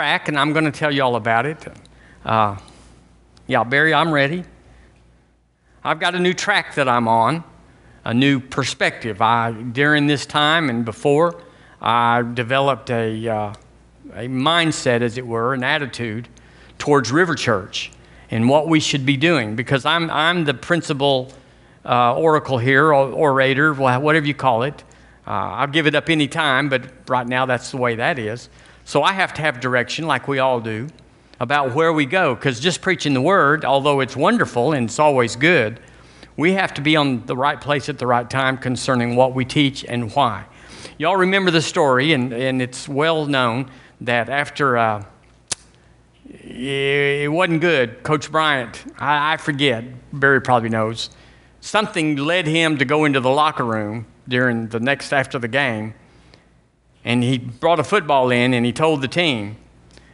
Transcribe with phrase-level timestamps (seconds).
[0.00, 1.58] back, and I'm going to tell you all about it.
[2.24, 2.56] Uh,
[3.46, 4.44] yeah, Barry, I'm ready.
[5.84, 7.44] I've got a new track that I'm on,
[8.02, 9.20] a new perspective.
[9.20, 11.42] I, during this time and before,
[11.82, 13.52] I developed a, uh,
[14.14, 16.28] a mindset, as it were, an attitude
[16.78, 17.92] towards River Church
[18.30, 21.30] and what we should be doing because I'm, I'm the principal
[21.84, 24.82] uh, oracle here, or orator, whatever you call it.
[25.26, 28.48] Uh, I'll give it up any time, but right now that's the way that is.
[28.90, 30.88] So I have to have direction, like we all do,
[31.38, 35.36] about where we go because just preaching the word, although it's wonderful and it's always
[35.36, 35.78] good,
[36.36, 39.44] we have to be on the right place at the right time concerning what we
[39.44, 40.44] teach and why.
[40.98, 45.04] Y'all remember the story, and, and it's well known that after uh,
[46.28, 51.10] it wasn't good, Coach Bryant, I, I forget, Barry probably knows,
[51.60, 55.94] something led him to go into the locker room during the next after the game,
[57.04, 59.56] and he brought a football in and he told the team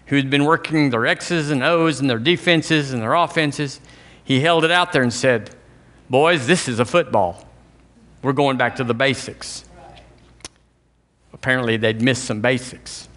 [0.07, 3.81] who had been working their X's and O's and their defenses and their offenses,
[4.23, 5.51] he held it out there and said,
[6.09, 7.45] Boys, this is a football.
[8.23, 9.65] We're going back to the basics.
[11.33, 13.09] Apparently, they'd missed some basics.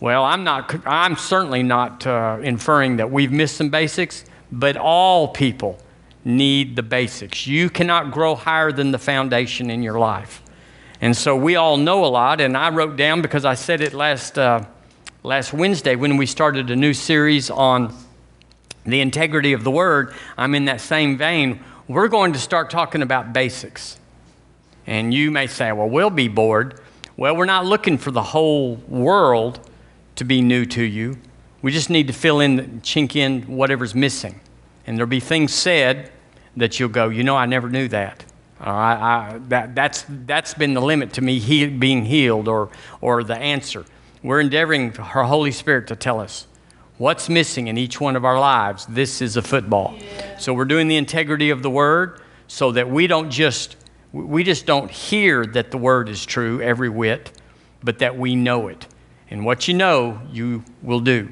[0.00, 5.28] Well, I'm, not, I'm certainly not uh, inferring that we've missed some basics, but all
[5.28, 5.78] people
[6.24, 7.46] need the basics.
[7.46, 10.42] You cannot grow higher than the foundation in your life.
[11.04, 13.92] And so we all know a lot, and I wrote down because I said it
[13.92, 14.64] last, uh,
[15.22, 17.94] last Wednesday when we started a new series on
[18.86, 20.14] the integrity of the Word.
[20.38, 21.60] I'm in that same vein.
[21.88, 23.98] We're going to start talking about basics.
[24.86, 26.80] And you may say, well, we'll be bored.
[27.18, 29.60] Well, we're not looking for the whole world
[30.16, 31.18] to be new to you.
[31.60, 34.40] We just need to fill in, chink in whatever's missing.
[34.86, 36.10] And there'll be things said
[36.56, 38.24] that you'll go, you know, I never knew that.
[38.60, 43.24] I, I, that that's, that's been the limit to me he, being healed or, or
[43.24, 43.84] the answer.
[44.22, 46.46] We're endeavoring for our Holy Spirit to tell us
[46.96, 48.86] what's missing in each one of our lives.
[48.86, 49.96] This is a football.
[49.98, 50.38] Yeah.
[50.38, 53.76] So we're doing the integrity of the Word so that we don't just
[54.12, 57.32] we just don't hear that the Word is true every whit,
[57.82, 58.86] but that we know it.
[59.28, 61.28] And what you know, you will do.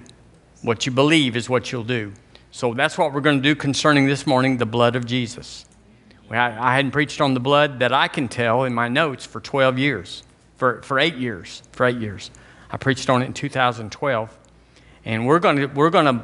[0.63, 2.13] What you believe is what you'll do.
[2.51, 5.65] So that's what we're going to do concerning this morning the blood of Jesus.
[6.39, 9.79] I hadn't preached on the blood that I can tell in my notes for 12
[9.79, 10.23] years,
[10.57, 12.31] for, for eight years, for eight years.
[12.71, 14.39] I preached on it in 2012.
[15.05, 16.23] And we're going to, we're to,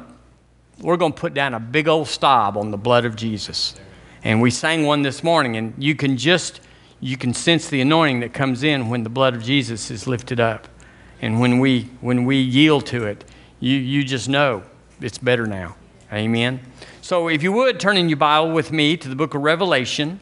[0.81, 3.75] we're to put down a big old stop on the blood of Jesus.
[4.23, 6.61] And we sang one this morning, and you can just,
[6.99, 10.39] you can sense the anointing that comes in when the blood of Jesus is lifted
[10.39, 10.67] up.
[11.21, 13.25] And when we, when we yield to it,
[13.59, 14.63] you, you just know
[15.01, 15.75] it's better now.
[16.11, 16.59] Amen.
[17.09, 20.19] So, if you would, turn in your Bible with me to the book of Revelation,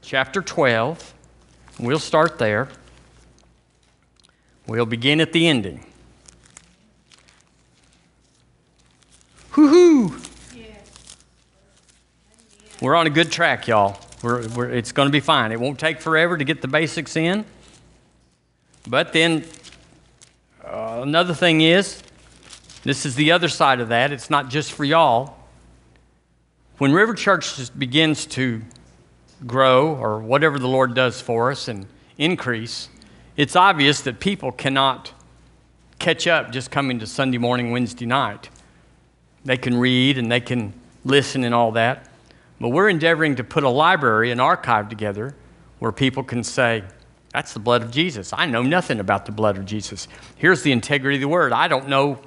[0.00, 1.12] chapter 12.
[1.78, 2.70] We'll start there.
[4.66, 5.84] We'll begin at the ending.
[9.54, 10.16] Whoo-hoo!
[12.80, 14.00] We're on a good track, y'all.
[14.22, 15.52] We're, we're, it's going to be fine.
[15.52, 17.44] It won't take forever to get the basics in.
[18.88, 19.44] But then,
[20.64, 22.02] uh, another thing is,
[22.84, 24.12] this is the other side of that.
[24.12, 25.36] It's not just for y'all.
[26.78, 28.62] When River Church begins to
[29.46, 31.86] grow, or whatever the Lord does for us and
[32.18, 32.88] increase,
[33.36, 35.12] it's obvious that people cannot
[35.98, 38.48] catch up just coming to Sunday morning, Wednesday night.
[39.44, 40.72] They can read and they can
[41.04, 42.08] listen and all that.
[42.60, 45.34] But we're endeavoring to put a library, an archive together
[45.78, 46.84] where people can say,
[47.32, 48.32] That's the blood of Jesus.
[48.32, 50.08] I know nothing about the blood of Jesus.
[50.36, 51.52] Here's the integrity of the word.
[51.52, 52.20] I don't know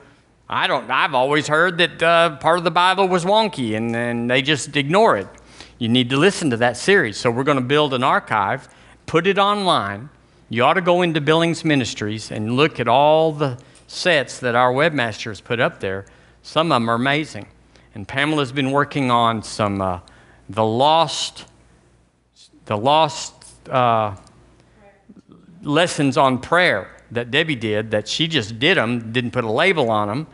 [0.50, 4.30] I don't, I've always heard that uh, part of the Bible was wonky and, and
[4.30, 5.28] they just ignore it.
[5.78, 7.18] You need to listen to that series.
[7.18, 8.70] So we're going to build an archive,
[9.06, 10.10] put it online.
[10.50, 14.72] You ought to go into Billings Ministries and look at all the sets that our
[14.72, 16.06] webmaster has put up there.
[16.42, 17.48] Some of them are amazing.
[17.94, 20.00] And Pamela's been working on some uh,
[20.50, 21.46] the lost,
[22.66, 23.34] the lost
[23.70, 24.16] uh,
[25.62, 27.92] lessons on prayer that Debbie did.
[27.92, 30.28] That she just did them, didn't put a label on them,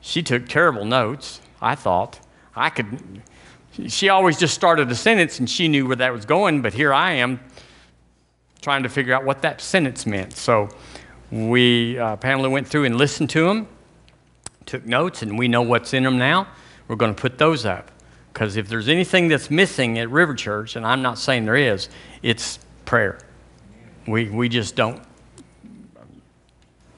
[0.00, 2.20] she took terrible notes, I thought.
[2.54, 3.22] I could,
[3.88, 6.92] she always just started a sentence and she knew where that was going, but here
[6.92, 7.40] I am
[8.62, 10.32] trying to figure out what that sentence meant.
[10.32, 10.68] So
[11.30, 13.68] we, uh, Pamela went through and listened to them,
[14.64, 16.48] took notes, and we know what's in them now.
[16.88, 17.90] We're going to put those up.
[18.32, 21.88] Because if there's anything that's missing at River Church, and I'm not saying there is,
[22.22, 23.18] it's prayer.
[24.06, 25.02] We, we just don't,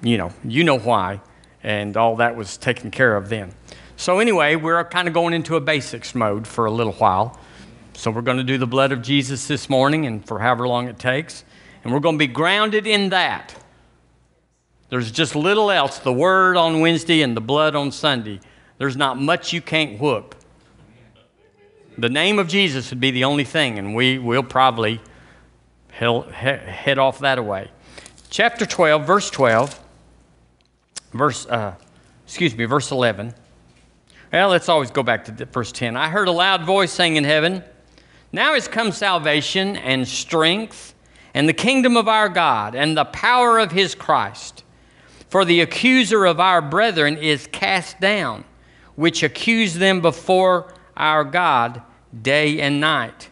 [0.02, 1.20] you know, you know why
[1.68, 3.52] and all that was taken care of then.
[3.98, 7.38] So, anyway, we're kind of going into a basics mode for a little while.
[7.92, 10.88] So, we're going to do the blood of Jesus this morning and for however long
[10.88, 11.44] it takes.
[11.84, 13.54] And we're going to be grounded in that.
[14.88, 18.40] There's just little else the word on Wednesday and the blood on Sunday.
[18.78, 20.36] There's not much you can't whoop.
[21.98, 25.02] The name of Jesus would be the only thing, and we will probably
[25.90, 27.70] head off that away.
[28.30, 29.84] Chapter 12, verse 12,
[31.12, 31.74] verse, uh,
[32.24, 33.34] excuse me, verse 11.
[34.32, 35.96] Well, let's always go back to verse 10.
[35.96, 37.64] I heard a loud voice saying in heaven,
[38.32, 40.94] Now is come salvation and strength
[41.34, 44.64] and the kingdom of our God and the power of his Christ.
[45.30, 48.44] For the accuser of our brethren is cast down,
[48.96, 51.82] which accuse them before our God
[52.22, 53.30] day and night.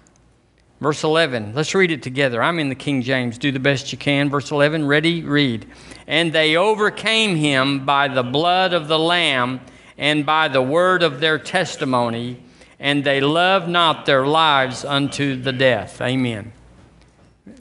[0.80, 2.42] Verse 11, let's read it together.
[2.42, 3.38] I'm in the King James.
[3.38, 4.28] Do the best you can.
[4.28, 5.22] Verse 11, ready?
[5.22, 5.66] Read.
[6.06, 9.60] And they overcame him by the blood of the Lamb
[9.96, 12.42] and by the word of their testimony,
[12.78, 16.02] and they loved not their lives unto the death.
[16.02, 16.52] Amen.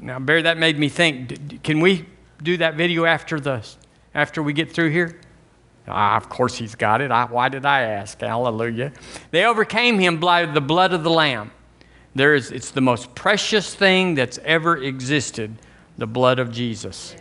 [0.02, 2.06] Now, Barry, that made me think can we
[2.44, 3.66] do that video after, the,
[4.14, 5.22] after we get through here?
[5.88, 7.12] Ah, of course, he's got it.
[7.12, 8.20] I, why did I ask?
[8.20, 8.92] Hallelujah.
[9.32, 11.52] They overcame him by the blood of the Lamb.
[12.16, 15.58] There is, it's the most precious thing that's ever existed
[15.98, 17.16] the blood of Jesus.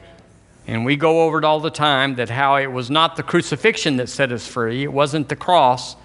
[0.67, 3.97] And we go over it all the time that how it was not the crucifixion
[3.97, 5.97] that set us free, it wasn't the cross,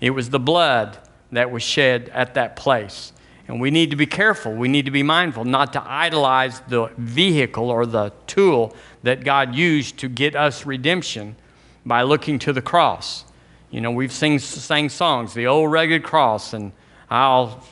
[0.00, 0.98] it was the blood
[1.30, 3.12] that was shed at that place.
[3.48, 4.52] And we need to be careful.
[4.54, 9.54] We need to be mindful not to idolize the vehicle or the tool that God
[9.54, 11.36] used to get us redemption
[11.84, 13.24] by looking to the cross.
[13.70, 16.72] You know, we've sing, sang songs, the old rugged cross, and
[17.10, 17.64] I'll,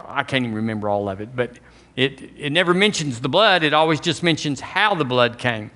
[0.00, 1.58] I can't even remember all of it, but
[1.96, 5.70] it, it never mentions the blood, it always just mentions how the blood came.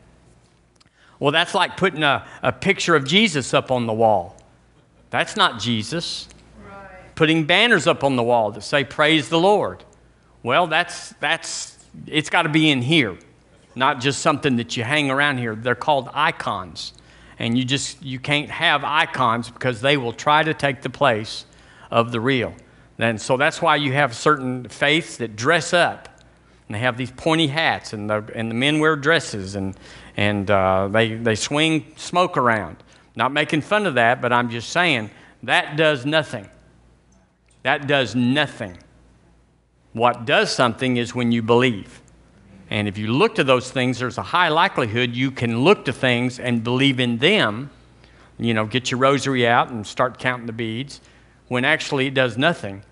[1.21, 4.37] Well, that's like putting a, a picture of Jesus up on the wall.
[5.11, 6.29] That's not Jesus.
[6.65, 7.15] Right.
[7.15, 9.85] Putting banners up on the wall that say, Praise the Lord.
[10.43, 13.19] Well, that's, that's it's got to be in here,
[13.75, 15.57] not just something that you hang around here.
[15.57, 16.93] They're called icons.
[17.41, 21.47] And you just, you can't have icons because they will try to take the place
[21.91, 22.55] of the real.
[22.99, 26.09] And so that's why you have certain faiths that dress up.
[26.67, 29.75] And they have these pointy hats, and the, and the men wear dresses, and,
[30.19, 32.77] and uh, they, they swing smoke around.
[33.17, 35.11] Not making fun of that, but I'm just saying
[35.45, 36.47] that does nothing.
[37.63, 38.77] That does nothing.
[39.93, 42.03] What does something is when you believe.
[42.71, 45.93] And if you look to those things, there's a high likelihood you can look to
[45.93, 47.71] things and believe in them.
[48.39, 51.01] You know, get your rosary out and start counting the beads
[51.49, 52.83] when actually it does nothing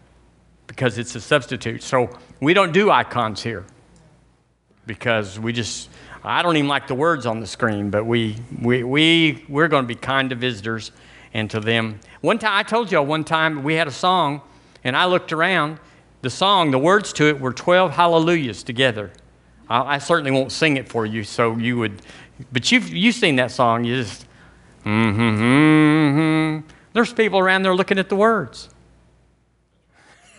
[0.77, 1.83] because it's a substitute.
[1.83, 3.65] So we don't do icons here
[4.87, 5.89] because we just,
[6.23, 9.85] I don't even like the words on the screen, but we, we, we, we're going
[9.85, 10.93] to be kind to visitors
[11.33, 11.99] and to them.
[12.21, 14.43] One time, I told y'all one time we had a song
[14.85, 15.81] and I looked around.
[16.21, 19.11] The song, the words to it were 12 hallelujahs together.
[19.71, 22.03] I, I certainly won't sing it for you, so you would,
[22.53, 23.85] but you've, you've seen that song.
[23.85, 24.27] You just,
[24.85, 26.69] mm-hmm, mm-hmm.
[26.93, 28.69] There's people around there looking at the words.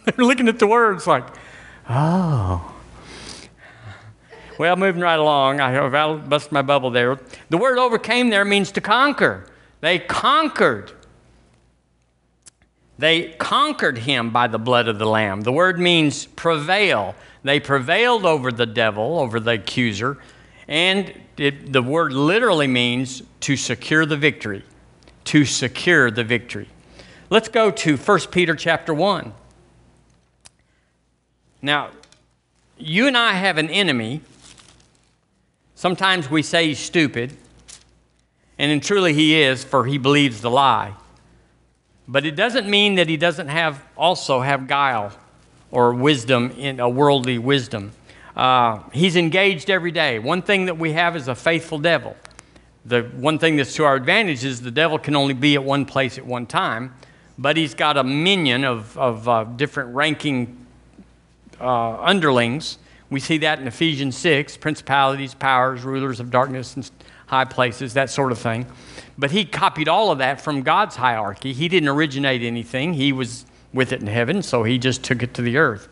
[0.16, 1.26] They're looking at the words like,
[1.90, 2.74] oh.
[4.58, 7.20] Well, moving right along, I bust my bubble there.
[7.50, 9.46] The word overcame there means to conquer.
[9.82, 10.94] They conquered.
[12.98, 15.42] They conquered him by the blood of the Lamb.
[15.42, 17.14] The word means prevail.
[17.44, 20.18] They prevailed over the devil, over the accuser,
[20.68, 24.64] and it, the word literally means to secure the victory.
[25.26, 26.70] To secure the victory.
[27.30, 29.34] Let's go to 1 Peter chapter 1.
[31.68, 31.90] Now,
[32.78, 34.22] you and I have an enemy.
[35.76, 37.36] Sometimes we say he's stupid,
[38.58, 40.94] and truly he is, for he believes the lie.
[42.08, 45.12] But it doesn't mean that he doesn't have also have guile
[45.70, 47.92] or wisdom in a worldly wisdom.
[48.34, 50.20] Uh, he's engaged every day.
[50.20, 52.16] One thing that we have is a faithful devil.
[52.86, 55.84] The one thing that's to our advantage is the devil can only be at one
[55.84, 56.94] place at one time,
[57.38, 60.64] but he's got a minion of, of uh, different ranking
[61.60, 62.78] uh, underlings.
[63.10, 66.90] We see that in Ephesians 6 principalities, powers, rulers of darkness, and
[67.28, 68.66] high places, that sort of thing.
[69.18, 71.54] But he copied all of that from God's hierarchy.
[71.54, 75.34] He didn't originate anything, he was with it in heaven, so he just took it
[75.36, 75.88] to the earth.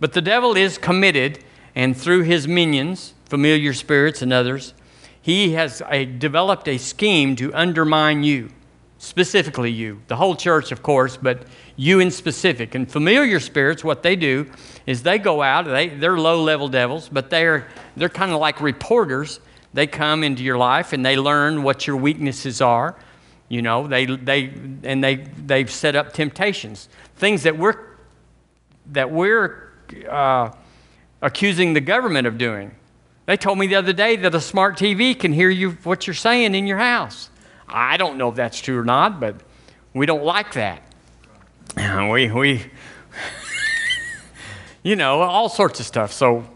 [0.00, 1.44] But the devil is committed,
[1.74, 4.74] and through his minions, familiar spirits and others,
[5.20, 8.50] he has a, developed a scheme to undermine you,
[8.98, 11.46] specifically you, the whole church, of course, but
[11.76, 12.74] you in specific.
[12.74, 14.50] And familiar spirits, what they do
[14.86, 18.60] is they go out, they, they're low level devils, but they're, they're kind of like
[18.60, 19.40] reporters.
[19.74, 22.96] They come into your life and they learn what your weaknesses are.
[23.48, 24.52] You know, they, they,
[24.82, 27.76] and they, they've set up temptations, things that we're,
[28.86, 29.72] that we're
[30.08, 30.50] uh,
[31.22, 32.74] accusing the government of doing.
[33.26, 36.14] They told me the other day that a smart TV can hear you what you're
[36.14, 37.28] saying in your house.
[37.68, 39.36] I don't know if that's true or not, but
[39.92, 40.85] we don't like that.
[41.76, 42.64] We, we,
[44.82, 46.12] you know, all sorts of stuff.
[46.12, 46.46] So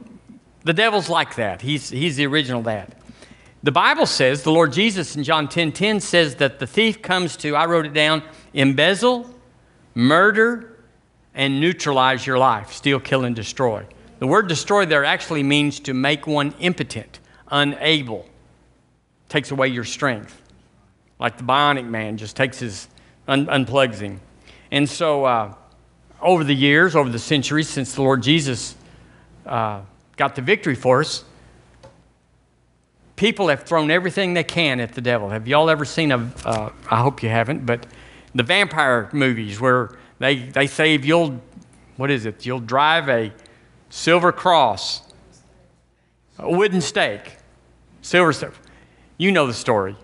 [0.64, 1.62] the devil's like that.
[1.62, 2.96] He's, he's the original that.
[3.62, 7.36] The Bible says, the Lord Jesus in John 10 10 says that the thief comes
[7.38, 8.22] to, I wrote it down,
[8.54, 9.28] embezzle,
[9.94, 10.78] murder,
[11.34, 13.86] and neutralize your life, steal, kill, and destroy.
[14.18, 18.26] The word destroy there actually means to make one impotent, unable,
[19.28, 20.40] takes away your strength.
[21.18, 22.88] Like the bionic man just takes his,
[23.28, 24.20] un- unplugs him.
[24.70, 25.54] And so, uh,
[26.20, 28.74] over the years, over the centuries, since the Lord Jesus
[29.46, 29.80] uh,
[30.16, 31.24] got the victory for us,
[33.16, 35.30] people have thrown everything they can at the devil.
[35.30, 36.30] Have y'all ever seen a?
[36.44, 37.86] Uh, I hope you haven't, but
[38.34, 41.40] the vampire movies where they, they say if you'll,
[41.96, 42.46] what is it?
[42.46, 43.32] You'll drive a
[43.88, 45.02] silver cross,
[46.38, 47.36] a wooden stake,
[48.02, 48.60] silver stuff.
[49.18, 49.96] You know the story.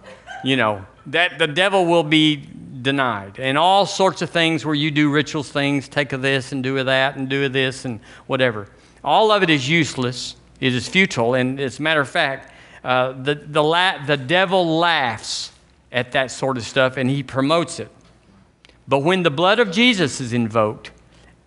[0.44, 2.48] You know, that the devil will be
[2.86, 3.40] denied.
[3.40, 6.78] And all sorts of things where you do rituals things, take of this and do
[6.78, 8.68] of that and do of this and whatever.
[9.02, 10.36] All of it is useless.
[10.60, 11.34] It is futile.
[11.34, 12.52] And as a matter of fact,
[12.84, 15.50] uh, the, the, la- the devil laughs
[15.90, 17.90] at that sort of stuff and he promotes it.
[18.86, 20.92] But when the blood of Jesus is invoked,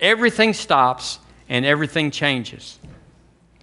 [0.01, 2.79] everything stops and everything changes.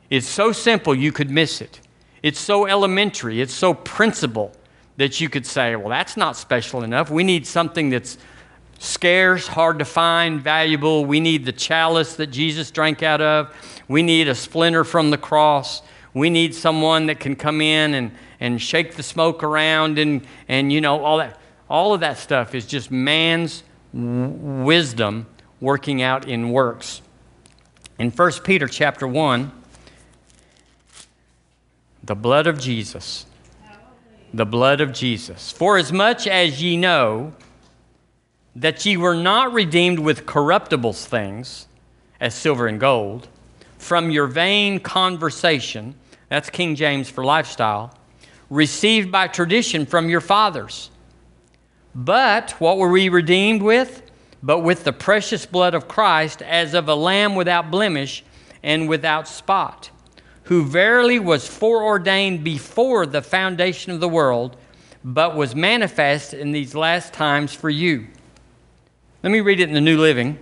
[0.09, 1.81] It's so simple you could miss it.
[2.23, 4.57] It's so elementary, it's so principle
[4.97, 7.11] that you could say, well, that's not special enough.
[7.11, 8.19] We need something that's
[8.79, 11.05] scarce, hard to find, valuable.
[11.05, 13.55] We need the chalice that Jesus drank out of.
[13.89, 15.83] We need a splinter from the cross.
[16.15, 18.11] We need someone that can come in and,
[18.41, 21.39] and shake the smoke around and, and you know, all that.
[21.69, 25.27] All of that stuff is just man's wisdom
[25.61, 27.03] working out in works.
[27.99, 29.51] In 1 Peter chapter 1,
[32.05, 33.27] the blood of Jesus.
[34.37, 35.51] The blood of Jesus.
[35.53, 37.33] For as much as ye know
[38.55, 41.67] that ye were not redeemed with corruptible things,
[42.21, 43.29] as silver and gold,
[43.79, 45.95] from your vain conversation,
[46.29, 47.97] that's King James for lifestyle,
[48.51, 50.91] received by tradition from your fathers.
[51.95, 54.03] But what were we redeemed with?
[54.43, 58.25] but with the precious blood of Christ as of a lamb without blemish
[58.63, 59.91] and without spot,
[60.47, 64.57] who verily was foreordained before the foundation of the world,
[65.05, 68.07] but was manifest in these last times for you.
[69.23, 70.39] Let me read it in the New Living,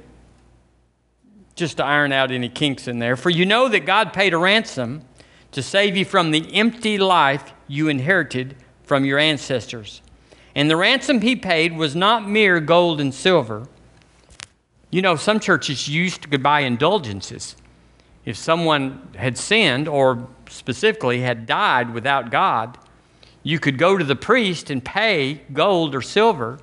[1.55, 3.17] just to iron out any kinks in there.
[3.17, 5.03] For you know that God paid a ransom
[5.53, 10.03] to save you from the empty life you inherited from your ancestors.
[10.55, 13.69] And the ransom he paid was not mere gold and silver
[14.95, 17.57] you know, some churches used to buy indulgences.
[18.25, 22.79] If someone had sinned or specifically had died without God,
[23.43, 26.59] you could go to the priest and pay gold or silver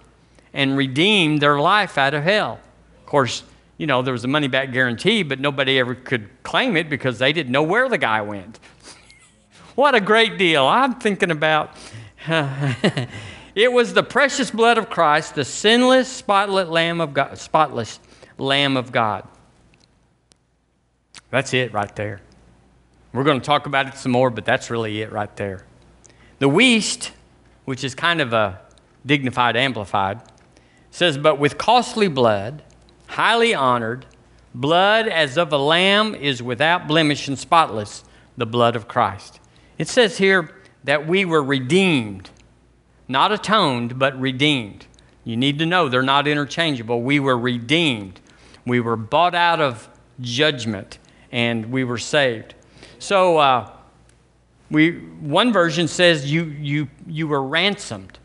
[0.53, 2.59] and redeem their life out of hell.
[2.99, 3.43] Of course,
[3.77, 7.19] you know, there was a money back guarantee, but nobody ever could claim it because
[7.19, 8.59] they didn't know where the guy went.
[9.75, 10.65] what a great deal.
[10.65, 11.75] I'm thinking about.
[12.27, 17.99] it was the precious blood of Christ, the sinless, spotless Lamb of God, spotless
[18.37, 19.27] Lamb of God.
[21.31, 22.21] That's it right there.
[23.13, 25.65] We're going to talk about it some more, but that's really it right there.
[26.39, 27.11] The Wuest,
[27.65, 28.61] which is kind of a
[29.05, 30.21] dignified amplified,
[30.91, 32.63] says, But with costly blood,
[33.07, 34.05] highly honored,
[34.53, 38.03] blood as of a lamb is without blemish and spotless,
[38.37, 39.39] the blood of Christ.
[39.77, 42.29] It says here that we were redeemed,
[43.07, 44.85] not atoned, but redeemed.
[45.23, 47.01] You need to know they're not interchangeable.
[47.01, 48.19] We were redeemed.
[48.65, 50.97] We were bought out of judgment
[51.31, 52.55] and we were saved.
[52.99, 53.71] So, uh,
[54.71, 58.17] we, one version says you, you, you were ransomed.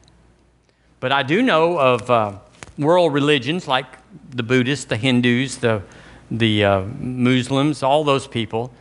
[1.00, 2.38] But I do know of uh,
[2.78, 3.86] world religions like
[4.30, 5.82] the Buddhists, the Hindus, the,
[6.30, 8.72] the uh, Muslims, all those people.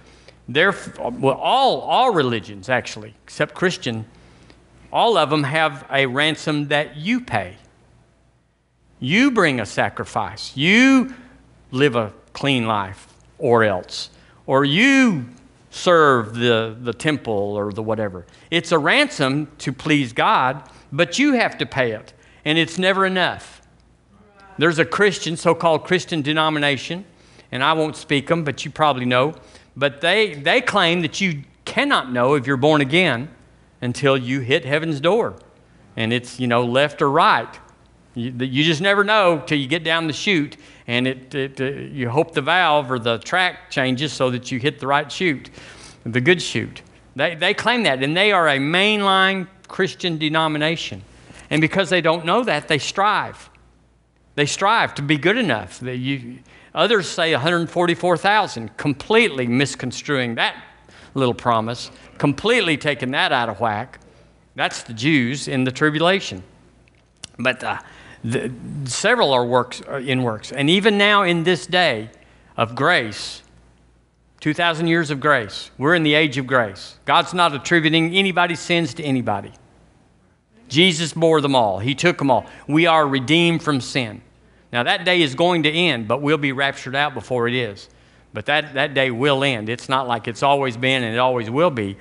[0.47, 4.05] They're, well, all, all religions, actually, except Christian,
[4.93, 7.55] all of them have a ransom that you pay.
[8.99, 10.55] You bring a sacrifice.
[10.55, 11.15] You
[11.71, 14.11] live a clean life, or else.
[14.47, 15.25] Or you
[15.69, 18.25] serve the, the temple or the whatever.
[18.49, 22.13] It's a ransom to please God, but you have to pay it,
[22.45, 23.61] and it's never enough.
[24.57, 27.03] There's a Christian, so called Christian denomination,
[27.51, 29.35] and I won't speak them, but you probably know.
[29.75, 33.29] But they, they claim that you cannot know if you're born again
[33.81, 35.35] until you hit heaven's door.
[35.97, 37.59] And it's, you know, left or right.
[38.13, 40.55] You, you just never know till you get down the chute
[40.87, 44.59] and it, it uh, you hope the valve or the track changes so that you
[44.59, 45.49] hit the right chute,
[46.05, 46.81] the good chute.
[47.15, 51.01] They, they claim that, and they are a mainline Christian denomination.
[51.49, 53.49] And because they don't know that, they strive.
[54.35, 55.81] They strive to be good enough.
[55.81, 56.39] You,
[56.73, 60.61] others say 144,000, completely misconstruing that
[61.13, 63.99] little promise, completely taking that out of whack.
[64.55, 66.43] That's the Jews in the tribulation.
[67.39, 67.79] But uh,
[68.25, 68.51] the,
[68.85, 72.09] several are works are in works, and even now in this day
[72.57, 73.43] of grace,
[74.39, 76.97] 2,000 years of grace, we're in the age of grace.
[77.05, 79.51] God's not attributing anybody's sins to anybody.
[80.67, 81.79] Jesus bore them all.
[81.79, 82.45] He took them all.
[82.67, 84.21] We are redeemed from sin.
[84.73, 87.89] Now, that day is going to end, but we'll be raptured out before it is.
[88.33, 89.69] But that, that day will end.
[89.69, 91.97] It's not like it's always been and it always will be.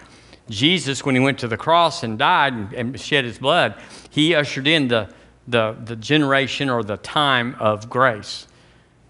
[0.49, 4.35] Jesus, when he went to the cross and died and, and shed his blood, he
[4.35, 5.09] ushered in the,
[5.47, 8.47] the, the generation or the time of grace.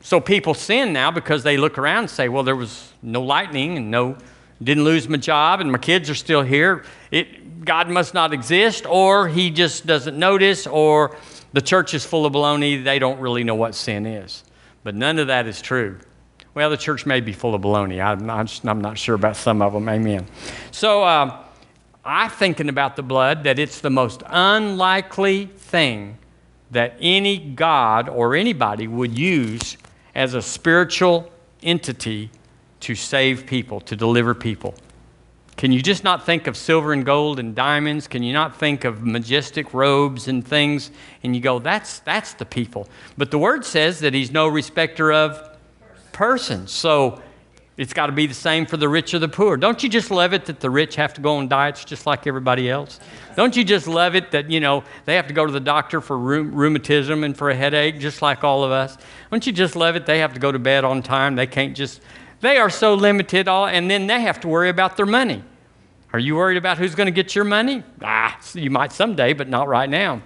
[0.01, 3.77] So people sin now because they look around and say, well, there was no lightning
[3.77, 4.19] and no,
[4.63, 6.85] didn't lose my job and my kids are still here.
[7.11, 11.17] It, God must not exist, or he just doesn't notice, or
[11.55, 12.85] the church is full of baloney.
[12.85, 14.45] They don't really know what sin is.
[14.83, 15.99] But none of that is true.
[16.53, 18.05] Well, the church may be full of baloney.
[18.05, 19.89] I'm not, I'm not sure about some of them.
[19.89, 20.27] Amen.
[20.73, 21.43] So uh,
[22.05, 26.19] I'm thinking about the blood that it's the most unlikely thing
[26.75, 29.77] that any God or anybody would use
[30.15, 31.31] as a spiritual
[31.63, 32.31] entity
[32.81, 34.75] to save people, to deliver people.
[35.57, 38.09] Can you just not think of silver and gold and diamonds?
[38.09, 40.91] Can you not think of majestic robes and things?
[41.23, 42.89] And you go, that's, that's the people.
[43.17, 45.57] But the word says that he's no respecter of
[46.13, 46.73] persons.
[46.73, 47.23] So
[47.77, 49.57] it's got to be the same for the rich or the poor.
[49.57, 52.27] Don't you just love it that the rich have to go on diets just like
[52.27, 53.01] everybody else?
[53.35, 56.01] Don't you just love it that, you know, they have to go to the doctor
[56.01, 58.97] for rheumatism and for a headache just like all of us?
[59.31, 61.35] Don't you just love it they have to go to bed on time?
[61.35, 62.01] They can't just,
[62.41, 65.43] they are so limited, all, and then they have to worry about their money.
[66.13, 67.83] Are you worried about who's going to get your money?
[68.01, 70.23] Ah, you might someday, but not right now.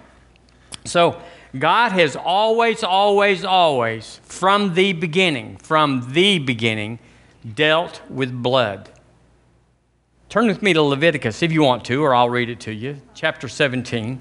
[0.85, 1.19] So,
[1.57, 6.99] God has always, always, always, from the beginning, from the beginning,
[7.55, 8.89] dealt with blood.
[10.29, 13.01] Turn with me to Leviticus if you want to, or I'll read it to you,
[13.15, 14.19] chapter 17.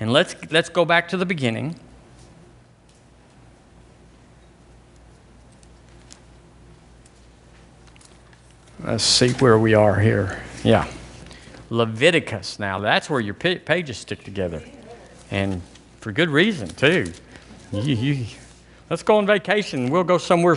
[0.00, 1.78] And let's, let's go back to the beginning.
[8.82, 10.42] Let's see where we are here.
[10.64, 10.90] Yeah.
[11.68, 12.58] Leviticus.
[12.58, 14.62] Now, that's where your pages stick together.
[15.30, 15.62] And
[16.00, 17.12] for good reason, too.
[17.72, 18.26] You, you,
[18.88, 19.90] let's go on vacation.
[19.90, 20.56] We'll go somewhere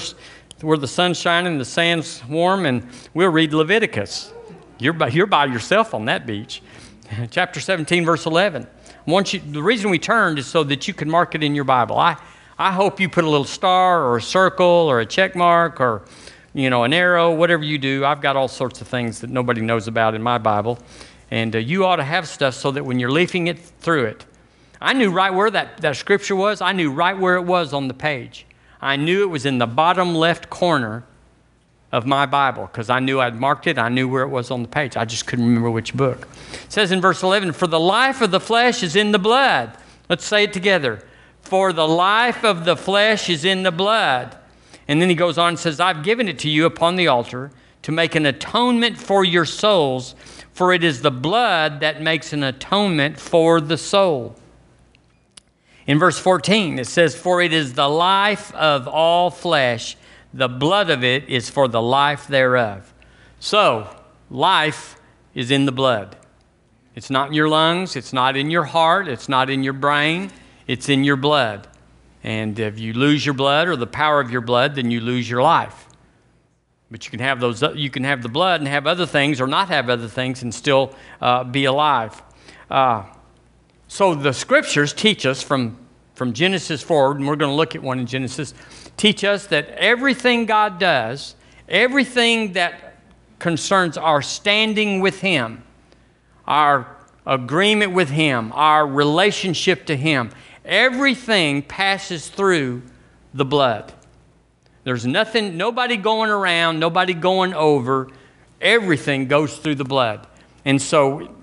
[0.64, 4.32] where the sun's shining, the sand's warm, and we'll read Leviticus.
[4.80, 6.62] You're by, you're by yourself on that beach.
[7.32, 8.66] Chapter 17, verse 11.
[9.06, 11.66] Once you, the reason we turned is so that you can mark it in your
[11.66, 11.98] Bible.
[11.98, 12.18] I,
[12.58, 16.04] I hope you put a little star or a circle or a check mark or
[16.54, 18.06] you know an arrow, whatever you do.
[18.06, 20.80] I've got all sorts of things that nobody knows about in my Bible,
[21.32, 24.26] and uh, you ought to have stuff so that when you're leafing it through it,
[24.80, 26.62] I knew right where that, that scripture was.
[26.62, 28.46] I knew right where it was on the page.
[28.84, 31.06] I knew it was in the bottom left corner
[31.94, 33.78] of my Bible because I knew I'd marked it.
[33.78, 34.98] I knew where it was on the page.
[34.98, 36.28] I just couldn't remember which book.
[36.54, 39.78] It says in verse 11, For the life of the flesh is in the blood.
[40.10, 41.02] Let's say it together.
[41.42, 44.38] For the life of the flesh is in the blood.
[44.88, 47.52] And then he goes on and says, I've given it to you upon the altar
[47.84, 50.16] to make an atonement for your souls,
[50.52, 54.36] for it is the blood that makes an atonement for the soul.
[55.86, 59.98] In verse 14, it says, For it is the life of all flesh,
[60.34, 62.94] the blood of it is for the life thereof.
[63.40, 63.94] So,
[64.30, 64.96] life
[65.36, 66.16] is in the blood.
[66.96, 70.32] It's not in your lungs, it's not in your heart, it's not in your brain,
[70.68, 71.68] it's in your blood.
[72.24, 75.30] And if you lose your blood or the power of your blood, then you lose
[75.30, 75.88] your life.
[76.90, 79.48] But you can have those, you can have the blood and have other things, or
[79.48, 82.22] not have other things, and still uh, be alive.
[82.70, 83.04] Uh,
[83.94, 85.78] so the scriptures teach us from,
[86.16, 88.56] from Genesis forward, and we're going to look at one in Genesis,
[88.98, 91.36] teach us that everything God does,
[91.70, 92.96] everything that
[93.38, 95.64] concerns our standing with Him,
[96.48, 96.88] our
[97.28, 100.32] agreement with Him, our relationship to Him,
[100.66, 102.82] everything passes through
[103.36, 103.94] the blood.
[104.86, 108.10] There's nothing, nobody going around, nobody going over.
[108.60, 110.26] Everything goes through the blood.
[110.66, 111.36] And so,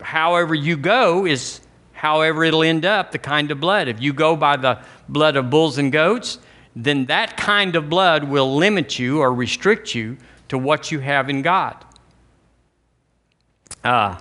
[0.00, 1.61] however you go is
[2.02, 3.86] however it'll end up, the kind of blood.
[3.86, 6.40] If you go by the blood of bulls and goats,
[6.74, 10.16] then that kind of blood will limit you or restrict you
[10.48, 11.76] to what you have in God.
[13.84, 14.18] Uh,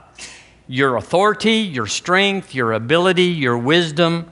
[0.67, 4.29] your authority, your strength, your ability, your wisdom,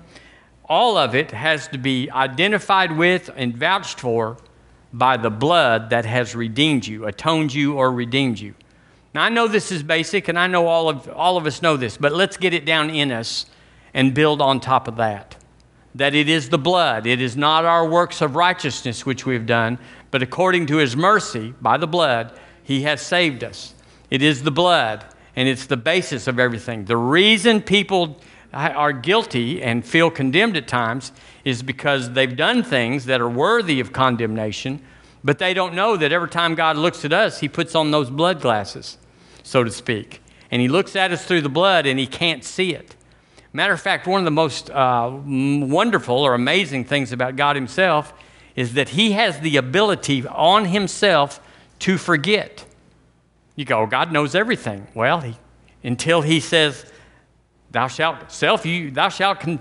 [0.66, 4.38] all of it has to be identified with and vouched for
[4.94, 8.54] by the blood that has redeemed you, atoned you, or redeemed you.
[9.14, 11.78] Now, I know this is basic, and I know all of, all of us know
[11.78, 13.48] this, but let's get it down in us
[13.94, 15.36] and build on top of that.
[15.96, 19.48] That it is the blood, it is not our works of righteousness which we have
[19.48, 19.80] done,
[20.12, 23.74] but according to his mercy, by the blood, he has saved us.
[24.12, 25.04] It is the blood,
[25.36, 26.86] and it's the basis of everything.
[26.86, 28.20] The reason people
[28.54, 31.12] are guilty and feel condemned at times
[31.44, 34.82] is because they've done things that are worthy of condemnation,
[35.24, 38.12] but they don't know that every time God looks at us, He puts on those
[38.12, 38.99] blood glasses,
[39.50, 40.22] so to speak.
[40.52, 42.96] And He looks at us through the blood and He can't see it.
[43.52, 48.14] Matter of fact, one of the most uh, wonderful or amazing things about God Himself
[48.56, 51.40] is that He has the ability on Himself
[51.80, 52.66] to forget.
[53.56, 54.88] You go, God knows everything.
[54.94, 55.36] Well, he,
[55.84, 56.86] until He says,
[57.72, 59.60] Thou shalt self you thou shalt con-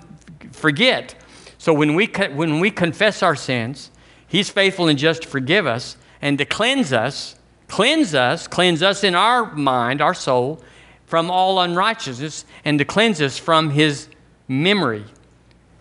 [0.52, 1.14] forget.
[1.58, 3.90] So when we when we confess our sins,
[4.26, 7.36] He's faithful and just to forgive us and to cleanse us,
[7.68, 10.60] cleanse us, cleanse us in our mind, our soul,
[11.06, 14.08] from all unrighteousness, and to cleanse us from His
[14.48, 15.04] memory.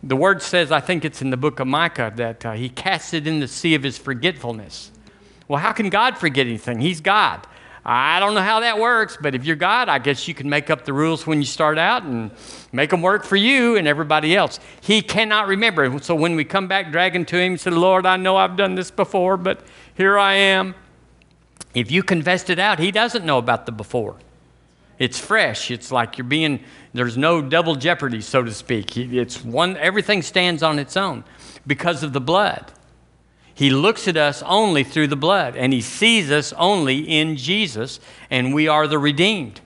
[0.03, 3.13] The word says, I think it's in the book of Micah, that uh, He casts
[3.13, 4.91] it in the sea of His forgetfulness.
[5.47, 6.79] Well, how can God forget anything?
[6.79, 7.47] He's God.
[7.89, 10.69] I don't know how that works, but if you're God, I guess you can make
[10.69, 12.31] up the rules when you start out and
[12.73, 14.59] make them work for you and everybody else.
[14.81, 15.97] He cannot remember.
[15.99, 18.91] So when we come back dragging to Him, say, Lord, I know I've done this
[18.91, 20.75] before, but here I am.
[21.73, 24.15] If you confessed it out, He doesn't know about the before.
[24.99, 25.69] It's fresh.
[25.69, 28.97] It's like you're being, there's no double jeopardy, so to speak.
[28.97, 31.23] It's one, everything stands on its own
[31.67, 32.71] because of the blood.
[33.53, 37.99] He looks at us only through the blood, and He sees us only in Jesus,
[38.29, 39.61] and we are the redeemed.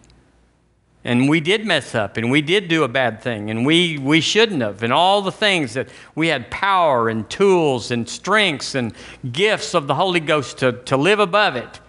[1.04, 4.22] And we did mess up, and we did do a bad thing, and we, we
[4.22, 4.84] shouldn't have.
[4.84, 8.94] And all the things that we had power and tools and strengths and
[9.32, 11.80] gifts of the Holy Ghost to, to live above it,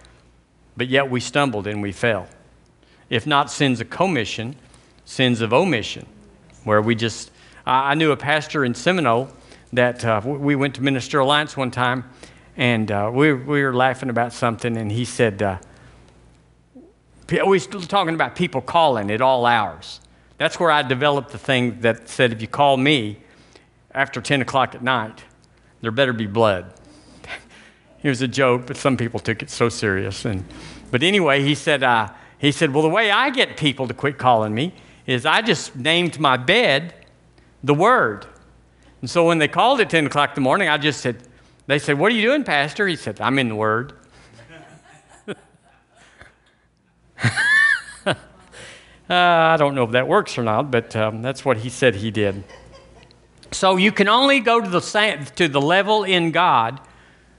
[0.75, 2.27] but yet we stumbled and we fell.
[3.11, 4.55] If not sins of commission,
[5.05, 6.07] sins of omission,
[6.63, 7.29] where we just.
[7.65, 9.29] I knew a pastor in Seminole
[9.71, 12.03] that uh, we went to Minister Alliance one time,
[12.57, 15.57] and uh, we, we were laughing about something, and he said, uh,
[17.29, 20.01] we were talking about people calling at all hours.
[20.37, 23.19] That's where I developed the thing that said if you call me
[23.91, 25.23] after 10 o'clock at night,
[25.81, 26.73] there better be blood.
[28.03, 30.25] it was a joke, but some people took it so serious.
[30.25, 30.45] And,
[30.91, 32.09] but anyway, he said, uh,
[32.39, 34.73] he said, well, the way I get people to quit calling me
[35.05, 36.93] is I just named my bed
[37.63, 38.25] the Word.
[39.01, 41.23] And so when they called at 10 o'clock in the morning, I just said,
[41.67, 42.87] they said, What are you doing, Pastor?
[42.87, 43.93] He said, I'm in the Word.
[48.05, 48.13] uh,
[49.09, 52.11] I don't know if that works or not, but um, that's what he said he
[52.11, 52.43] did.
[53.51, 56.79] So you can only go to the, to the level in God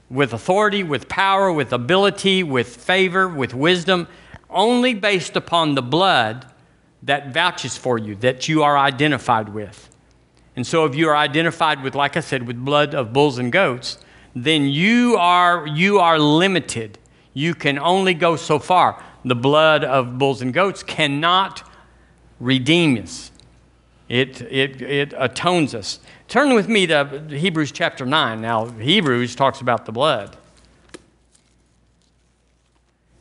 [0.09, 4.07] with authority, with power, with ability, with favor, with wisdom,
[4.49, 6.45] only based upon the blood
[7.03, 9.89] that vouches for you, that you are identified with.
[10.55, 13.51] And so if you are identified with, like I said, with blood of bulls and
[13.51, 13.97] goats,
[14.35, 16.97] then you are, you are limited.
[17.33, 19.03] You can only go so far.
[19.25, 21.67] The blood of bulls and goats cannot
[22.39, 23.31] redeem us.
[24.07, 25.99] It, it, it atones us.
[26.27, 28.39] Turn with me to Hebrews chapter 9.
[28.39, 30.37] Now, Hebrews talks about the blood.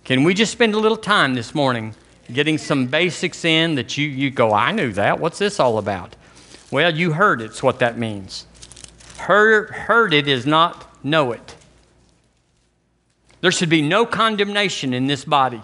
[0.05, 1.95] Can we just spend a little time this morning
[2.31, 5.19] getting some basics in that you, you go, I knew that.
[5.19, 6.17] What's this all about?
[6.71, 8.47] Well, you heard it's what that means.
[9.17, 11.57] Heard, heard it is not know it.
[13.41, 15.63] There should be no condemnation in this body.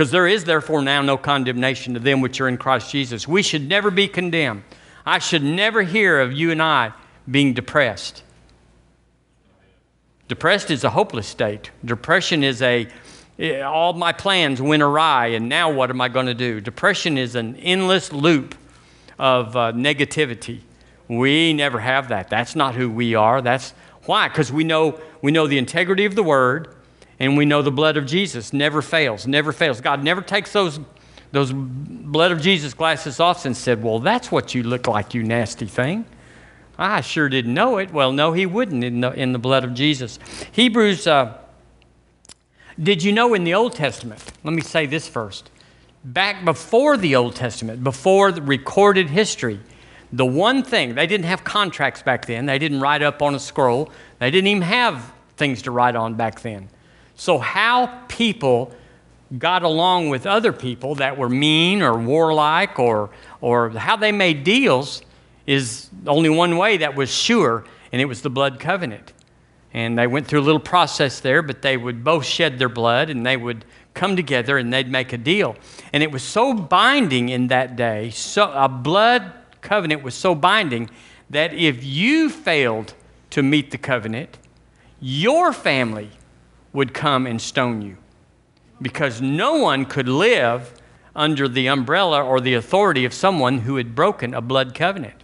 [0.00, 3.28] Because there is therefore now no condemnation to them which are in Christ Jesus.
[3.28, 4.62] We should never be condemned.
[5.04, 6.94] I should never hear of you and I
[7.30, 8.22] being depressed.
[10.26, 11.70] Depressed is a hopeless state.
[11.84, 12.88] Depression is a,
[13.62, 16.62] all my plans went awry, and now what am I going to do?
[16.62, 18.54] Depression is an endless loop
[19.18, 20.60] of uh, negativity.
[21.08, 22.30] We never have that.
[22.30, 23.42] That's not who we are.
[23.42, 24.28] That's why?
[24.28, 26.74] Because we know, we know the integrity of the word
[27.20, 29.80] and we know the blood of Jesus never fails, never fails.
[29.80, 30.80] God never takes those,
[31.30, 35.22] those blood of Jesus glasses off and said, Well, that's what you look like, you
[35.22, 36.06] nasty thing.
[36.78, 37.92] I sure didn't know it.
[37.92, 40.18] Well, no, he wouldn't in the, in the blood of Jesus.
[40.52, 41.36] Hebrews, uh,
[42.82, 44.24] did you know in the Old Testament?
[44.42, 45.50] Let me say this first
[46.02, 49.60] back before the Old Testament, before the recorded history,
[50.12, 53.38] the one thing, they didn't have contracts back then, they didn't write up on a
[53.38, 56.68] scroll, they didn't even have things to write on back then.
[57.20, 58.72] So, how people
[59.38, 63.10] got along with other people that were mean or warlike or,
[63.42, 65.02] or how they made deals
[65.46, 69.12] is only one way that was sure, and it was the blood covenant.
[69.74, 73.10] And they went through a little process there, but they would both shed their blood
[73.10, 75.56] and they would come together and they'd make a deal.
[75.92, 79.30] And it was so binding in that day, so a blood
[79.60, 80.88] covenant was so binding
[81.28, 82.94] that if you failed
[83.28, 84.38] to meet the covenant,
[85.02, 86.12] your family
[86.72, 87.96] would come and stone you
[88.80, 90.74] because no one could live
[91.14, 95.22] under the umbrella or the authority of someone who had broken a blood covenant.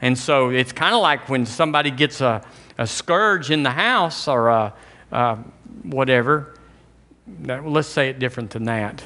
[0.00, 2.42] And so it's kind of like when somebody gets a,
[2.78, 4.74] a scourge in the house or a,
[5.12, 5.36] a
[5.82, 6.54] whatever.
[7.44, 9.02] Let's say it different than that.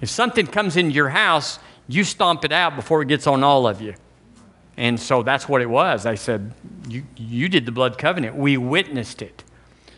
[0.00, 1.58] If something comes into your house,
[1.88, 3.94] you stomp it out before it gets on all of you.
[4.76, 6.04] And so that's what it was.
[6.04, 6.54] They said,
[6.88, 8.36] you, you did the blood covenant.
[8.36, 9.42] We witnessed it.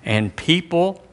[0.03, 1.03] And people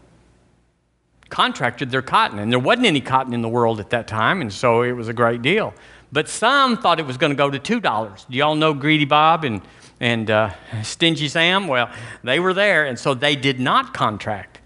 [1.29, 4.53] contracted their cotton, and there wasn't any cotton in the world at that time, and
[4.53, 5.75] so it was a great deal.
[6.13, 8.29] But some thought it was going to go to $2.
[8.29, 9.61] Do y'all know Greedy Bob and
[10.01, 10.51] and uh,
[10.83, 11.91] Stingy Sam, well,
[12.23, 14.61] they were there, and so they did not contract.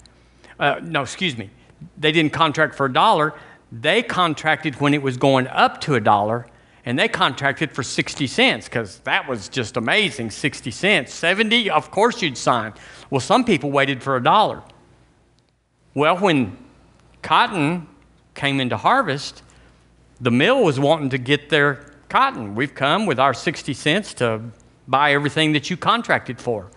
[0.59, 1.51] Uh, no, excuse me.
[1.97, 3.35] They didn't contract for a dollar.
[3.73, 6.47] They contracted when it was going up to a dollar,
[6.85, 11.15] and they contracted for 60 cents because that was just amazing 60 cents.
[11.15, 12.75] 70, of course you'd sign.
[13.11, 14.63] Well, some people waited for a dollar.
[15.95, 16.57] Well, when
[17.23, 17.87] cotton
[18.35, 19.43] came into harvest,
[20.21, 22.55] the mill was wanting to get their cotton.
[22.55, 24.43] We've come with our 60 cents to
[24.91, 26.69] buy everything that you contracted for.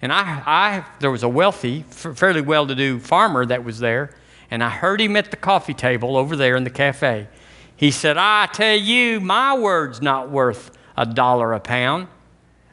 [0.00, 4.14] And I, I there was a wealthy, fairly well to do farmer that was there,
[4.50, 7.26] and I heard him at the coffee table over there in the cafe.
[7.74, 12.08] He said, I tell you, my word's not worth a dollar a pound.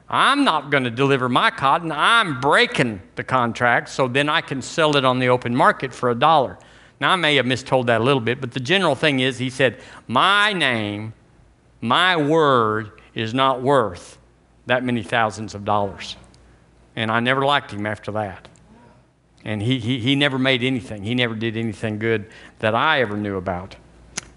[0.08, 1.92] I'm not going to deliver my cotton.
[1.92, 6.12] I'm breaking the contract so then I can sell it on the open market for
[6.12, 6.60] a dollar.
[7.02, 9.50] Now, I may have mistold that a little bit, but the general thing is he
[9.50, 11.14] said, My name,
[11.82, 14.20] my word is not worth
[14.66, 16.16] that many thousands of dollars.
[16.96, 18.48] And I never liked him after that.
[19.44, 21.04] And he, he, he never made anything.
[21.04, 23.76] He never did anything good that I ever knew about.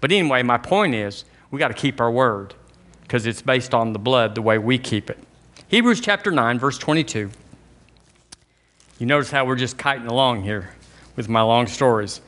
[0.01, 2.55] But anyway, my point is we got to keep our word
[3.03, 5.17] because it's based on the blood, the way we keep it.
[5.69, 7.29] Hebrews chapter 9, verse 22.
[8.99, 10.75] You notice how we're just kiting along here
[11.15, 12.19] with my long stories.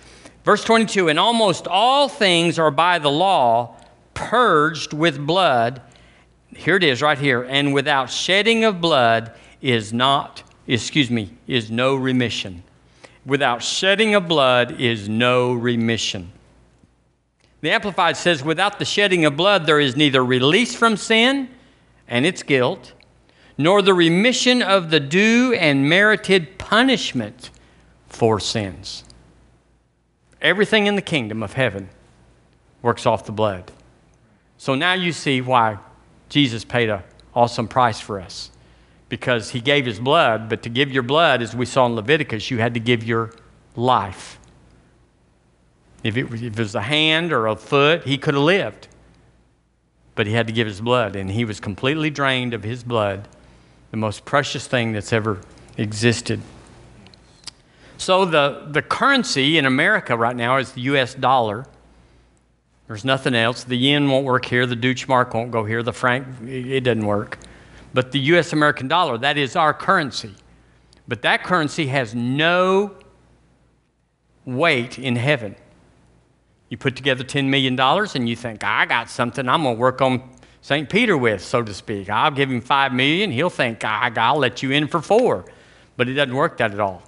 [0.46, 3.76] Verse 22 And almost all things are by the law
[4.14, 5.82] purged with blood
[6.60, 7.44] here it is right here.
[7.44, 12.64] And without shedding of blood is not, excuse me, is no remission.
[13.26, 16.32] Without shedding of blood is no remission.
[17.62, 21.50] The Amplified says, without the shedding of blood, there is neither release from sin
[22.08, 22.94] and its guilt,
[23.58, 27.52] nor the remission of the due and merited punishment
[28.08, 29.04] for sins.
[30.42, 31.90] Everything in the kingdom of heaven
[32.82, 33.72] works off the blood.
[34.58, 35.80] So now you see why
[36.30, 37.04] Jesus paid an
[37.36, 38.52] awesome price for us
[39.10, 42.52] because he gave his blood, but to give your blood, as we saw in Leviticus,
[42.52, 43.32] you had to give your
[43.76, 44.40] life.
[46.04, 48.88] If it, if it was a hand or a foot, he could have lived.
[50.16, 53.28] But he had to give his blood, and he was completely drained of his blood,
[53.92, 55.42] the most precious thing that's ever
[55.78, 56.42] existed.
[57.98, 61.66] So, the, the currency in America right now is the US dollar.
[62.90, 63.64] There's nothing else.
[63.64, 64.66] The yen won't work here.
[64.66, 65.84] The Deutschmark won't go here.
[65.84, 67.38] The franc, it doesn't work.
[67.94, 70.34] But the US American dollar, that is our currency.
[71.08, 72.96] But that currency has no
[74.44, 75.56] weight in heaven.
[76.70, 80.02] You put together $10 million and you think, I got something I'm going to work
[80.02, 80.28] on
[80.62, 80.90] St.
[80.90, 82.10] Peter with, so to speak.
[82.10, 83.30] I'll give him $5 million.
[83.30, 85.46] He'll think, I'll let you in for four.
[85.96, 87.04] But it doesn't work that at all.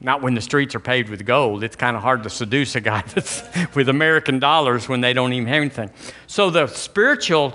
[0.00, 1.64] Not when the streets are paved with gold.
[1.64, 3.42] It's kind of hard to seduce a guy that's
[3.74, 5.90] with American dollars when they don't even have anything.
[6.26, 7.54] So the spiritual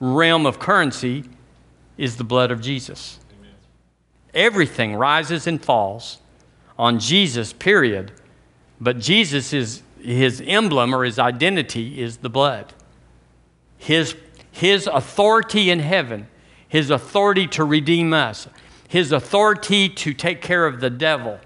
[0.00, 1.24] realm of currency
[1.96, 3.18] is the blood of Jesus.
[4.32, 6.18] Everything rises and falls
[6.78, 8.12] on Jesus, period.
[8.80, 12.72] But Jesus is his emblem or his identity is the blood.
[13.76, 14.14] His,
[14.50, 16.26] his authority in heaven,
[16.66, 18.48] his authority to redeem us,
[18.88, 21.38] his authority to take care of the devil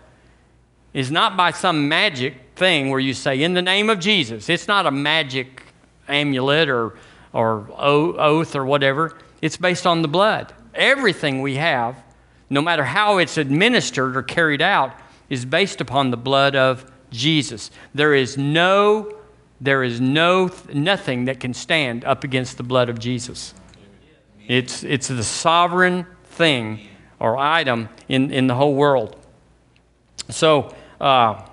[0.94, 4.48] is not by some magic thing where you say, in the name of Jesus.
[4.48, 5.62] It's not a magic
[6.08, 6.96] amulet or,
[7.32, 9.18] or oath or whatever.
[9.42, 10.52] It's based on the blood.
[10.74, 12.02] Everything we have,
[12.48, 14.94] no matter how it's administered or carried out,
[15.28, 17.70] is based upon the blood of Jesus.
[17.92, 19.18] There is no,
[19.60, 23.54] there is no, nothing that can stand up against the blood of Jesus.
[24.46, 26.86] It's, it's the sovereign thing
[27.18, 29.16] or item in, in the whole world.
[30.28, 30.74] So,
[31.04, 31.46] uh,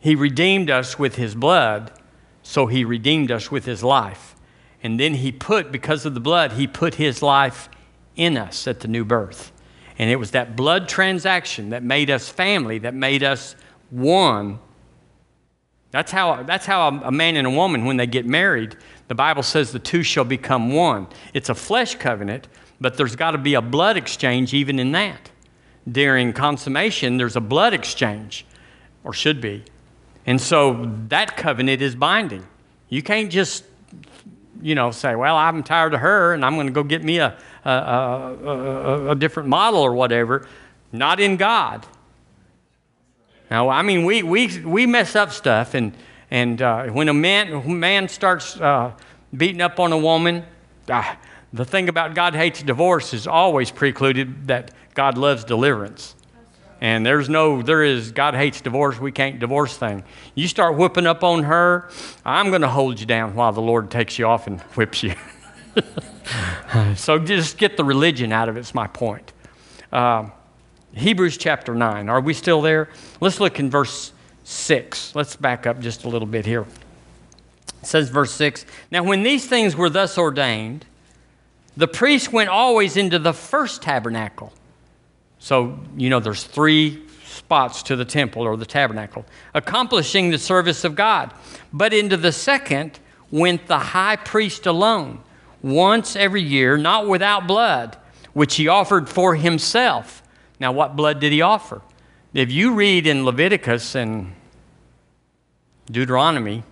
[0.00, 1.92] he redeemed us with his blood,
[2.42, 4.34] so he redeemed us with his life.
[4.82, 7.68] And then he put, because of the blood, he put his life
[8.16, 9.52] in us at the new birth.
[9.96, 13.54] And it was that blood transaction that made us family, that made us
[13.90, 14.58] one.
[15.92, 19.44] That's how, that's how a man and a woman, when they get married, the Bible
[19.44, 21.06] says the two shall become one.
[21.32, 22.48] It's a flesh covenant,
[22.80, 25.30] but there's got to be a blood exchange even in that
[25.90, 28.44] during consummation, there's a blood exchange,
[29.04, 29.64] or should be.
[30.26, 32.44] And so that covenant is binding.
[32.88, 33.64] You can't just,
[34.60, 37.18] you know, say, well, I'm tired of her and I'm going to go get me
[37.18, 40.46] a, a, a, a, different model or whatever.
[40.92, 41.86] Not in God.
[43.50, 45.92] Now, I mean, we, we, we mess up stuff, and,
[46.32, 48.92] and uh, when a man, man starts uh,
[49.36, 50.44] beating up on a woman,
[50.88, 51.14] uh,
[51.52, 56.16] the thing about God hates divorce is always precluded that God loves deliverance.
[56.80, 58.98] And there's no, there is, God hates divorce.
[58.98, 60.02] We can't divorce thing.
[60.34, 61.88] You start whipping up on her,
[62.24, 65.14] I'm going to hold you down while the Lord takes you off and whips you.
[66.96, 69.32] so just get the religion out of it, it's my point.
[69.92, 70.30] Uh,
[70.94, 72.08] Hebrews chapter 9.
[72.08, 72.88] Are we still there?
[73.20, 74.12] Let's look in verse
[74.44, 75.14] 6.
[75.14, 76.62] Let's back up just a little bit here.
[76.62, 80.86] It says, verse 6 Now, when these things were thus ordained,
[81.76, 84.52] the priest went always into the first tabernacle
[85.46, 90.82] so, you know, there's three spots to the temple or the tabernacle, accomplishing the service
[90.82, 91.32] of God.
[91.72, 92.98] But into the second
[93.30, 95.20] went the high priest alone,
[95.62, 97.96] once every year, not without blood,
[98.32, 100.20] which he offered for himself.
[100.58, 101.80] Now, what blood did he offer?
[102.34, 104.32] If you read in Leviticus and
[105.88, 106.64] Deuteronomy,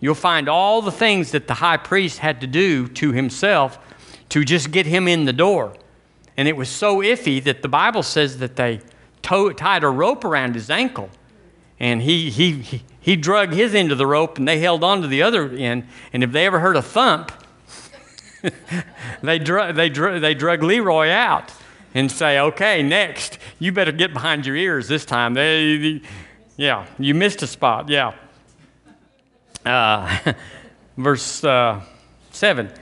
[0.00, 3.78] you'll find all the things that the high priest had to do to himself
[4.30, 5.74] to just get him in the door.
[6.38, 8.80] And it was so iffy that the Bible says that they
[9.22, 11.10] tied a rope around his ankle.
[11.80, 15.02] And he, he, he, he drug his end of the rope and they held on
[15.02, 15.88] to the other end.
[16.12, 17.32] And if they ever heard a thump,
[19.22, 21.52] they, dr- they, they drug Leroy out
[21.92, 25.34] and say, okay, next, you better get behind your ears this time.
[25.34, 26.02] They, they
[26.56, 27.88] yeah, you missed a spot.
[27.88, 28.14] Yeah.
[29.66, 30.34] Uh,
[30.96, 31.80] verse uh,
[32.30, 32.72] 7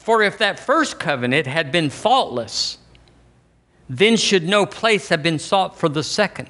[0.00, 2.78] for if that first covenant had been faultless,
[3.86, 6.48] then should no place have been sought for the second.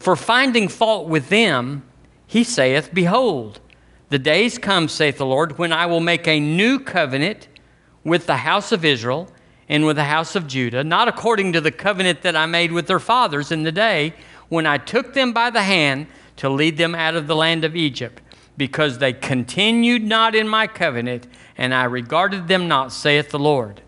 [0.00, 1.84] For finding fault with them,
[2.26, 3.60] he saith, Behold,
[4.08, 7.46] the days come, saith the Lord, when I will make a new covenant
[8.02, 9.28] with the house of Israel
[9.68, 12.88] and with the house of Judah, not according to the covenant that I made with
[12.88, 14.14] their fathers in the day
[14.48, 16.08] when I took them by the hand
[16.38, 18.20] to lead them out of the land of Egypt,
[18.56, 21.26] because they continued not in my covenant
[21.58, 23.82] and I regarded them not, saith the Lord.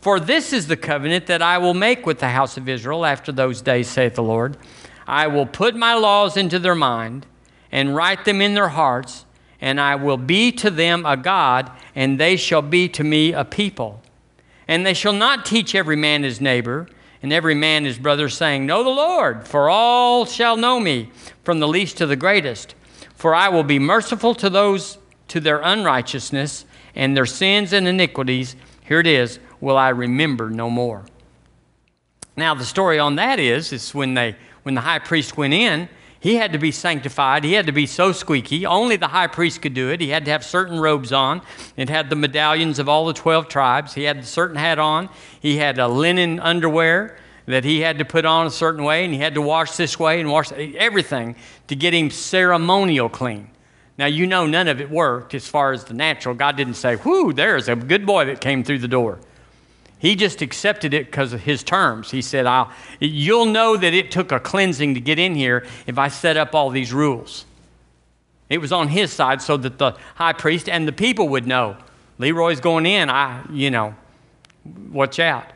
[0.00, 3.32] For this is the covenant that I will make with the house of Israel after
[3.32, 4.56] those days, saith the Lord.
[5.06, 7.26] I will put my laws into their mind
[7.70, 9.24] and write them in their hearts,
[9.60, 13.44] and I will be to them a God, and they shall be to me a
[13.44, 14.02] people.
[14.68, 16.86] And they shall not teach every man his neighbor,
[17.22, 21.10] and every man his brother, saying, Know the Lord, for all shall know me,
[21.42, 22.74] from the least to the greatest.
[23.24, 24.98] For I will be merciful to those
[25.28, 30.68] to their unrighteousness, and their sins and iniquities, here it is, will I remember no
[30.68, 31.06] more.
[32.36, 35.88] Now the story on that is, is when they when the high priest went in,
[36.20, 37.44] he had to be sanctified.
[37.44, 38.66] He had to be so squeaky.
[38.66, 40.02] Only the high priest could do it.
[40.02, 41.40] He had to have certain robes on.
[41.78, 43.94] It had the medallions of all the 12 tribes.
[43.94, 45.08] He had a certain hat on.
[45.40, 47.16] He had a linen underwear
[47.46, 49.98] that he had to put on a certain way, and he had to wash this
[49.98, 51.36] way and wash everything
[51.68, 53.50] to get him ceremonial clean.
[53.96, 56.34] Now, you know, none of it worked as far as the natural.
[56.34, 59.18] God didn't say, Whoo, there's a good boy that came through the door.
[59.98, 62.10] He just accepted it because of his terms.
[62.10, 65.98] He said, I'll, You'll know that it took a cleansing to get in here if
[65.98, 67.46] I set up all these rules.
[68.50, 71.76] It was on his side so that the high priest and the people would know.
[72.18, 73.94] Leroy's going in, I, you know,
[74.90, 75.46] watch out.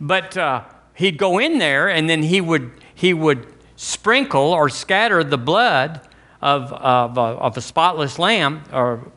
[0.00, 0.64] But uh,
[1.02, 6.00] he'd go in there and then he would, he would sprinkle or scatter the blood
[6.40, 9.10] of, of, of a spotless lamb or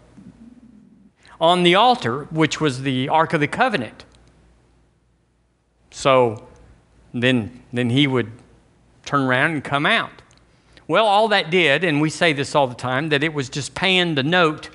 [1.39, 4.03] on the altar, which was the Ark of the Covenant.
[5.91, 6.47] So
[7.13, 8.31] then, then he would
[9.05, 10.23] turn around and come out.
[10.88, 13.75] Well, all that did, and we say this all the time, that it was just
[13.75, 14.69] paying the note,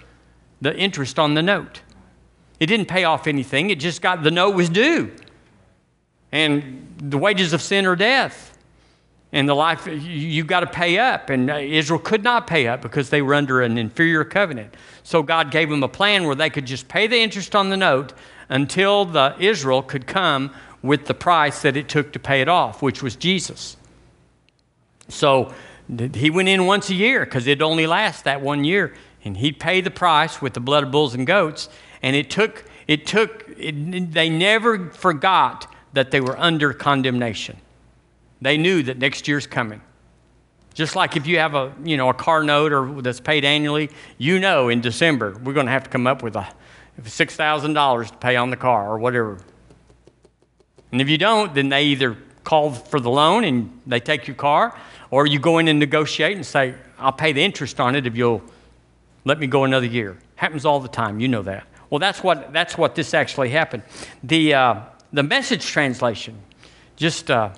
[0.60, 1.82] the interest on the note.
[2.60, 5.12] It didn't pay off anything, it just got the note was due.
[6.32, 8.56] And the wages of sin are death.
[9.32, 11.30] And the life, you, have got to pay up.
[11.30, 14.74] And uh, Israel could not pay up because they were under an inferior covenant.
[15.04, 17.76] So God gave them a plan where they could just pay the interest on the
[17.76, 18.12] note
[18.48, 20.52] until the Israel could come
[20.82, 23.76] with the price that it took to pay it off, which was Jesus.
[25.08, 25.52] So
[26.14, 28.94] he went in once a year because it'd only lasts that one year.
[29.24, 31.68] And he'd pay the price with the blood of bulls and goats.
[32.02, 37.56] And it took, it took, it, they never forgot that they were under condemnation.
[38.40, 39.80] They knew that next year's coming.
[40.72, 43.90] Just like if you have a, you know, a car note or that's paid annually,
[44.18, 46.46] you know in December we're going to have to come up with a
[47.02, 49.38] $6,000 to pay on the car or whatever.
[50.92, 54.36] And if you don't, then they either call for the loan and they take your
[54.36, 54.76] car,
[55.10, 58.16] or you go in and negotiate and say, I'll pay the interest on it if
[58.16, 58.42] you'll
[59.24, 60.18] let me go another year.
[60.36, 61.66] Happens all the time, you know that.
[61.90, 63.82] Well, that's what, that's what this actually happened.
[64.22, 64.80] The, uh,
[65.12, 66.40] the message translation,
[66.96, 67.50] just uh,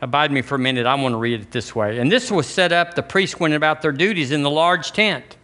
[0.00, 0.86] abide me for a minute.
[0.86, 1.98] I want to read it this way.
[1.98, 5.36] And this was set up, the priests went about their duties in the large tent.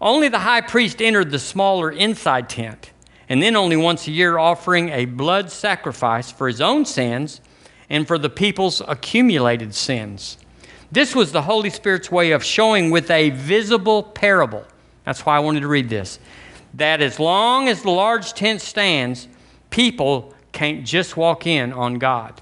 [0.00, 2.90] Only the high priest entered the smaller inside tent,
[3.28, 7.40] and then only once a year offering a blood sacrifice for his own sins
[7.88, 10.36] and for the people's accumulated sins.
[10.90, 14.64] This was the Holy Spirit's way of showing with a visible parable.
[15.04, 16.18] That's why I wanted to read this.
[16.74, 19.28] That as long as the large tent stands,
[19.70, 22.40] people can't just walk in on God.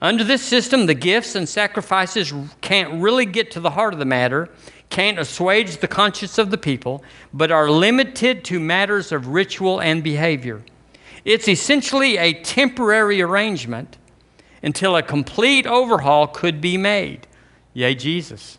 [0.00, 4.04] Under this system, the gifts and sacrifices can't really get to the heart of the
[4.04, 4.50] matter,
[4.90, 10.04] can't assuage the conscience of the people, but are limited to matters of ritual and
[10.04, 10.62] behavior.
[11.24, 13.96] It's essentially a temporary arrangement
[14.62, 17.26] until a complete overhaul could be made.
[17.72, 18.58] Yea, Jesus.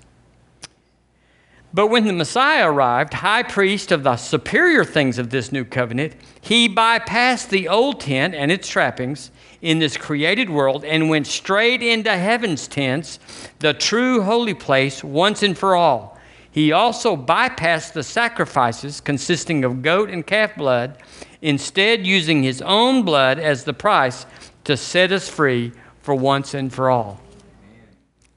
[1.76, 6.14] But when the Messiah arrived, high priest of the superior things of this new covenant,
[6.40, 9.30] he bypassed the old tent and its trappings
[9.62, 13.20] in this created world and went straight into heaven's tents,
[13.60, 16.18] the true holy place, once and for all.
[16.50, 20.98] He also bypassed the sacrifices consisting of goat and calf blood,
[21.42, 24.26] instead, using his own blood as the price
[24.64, 27.20] to set us free for once and for all.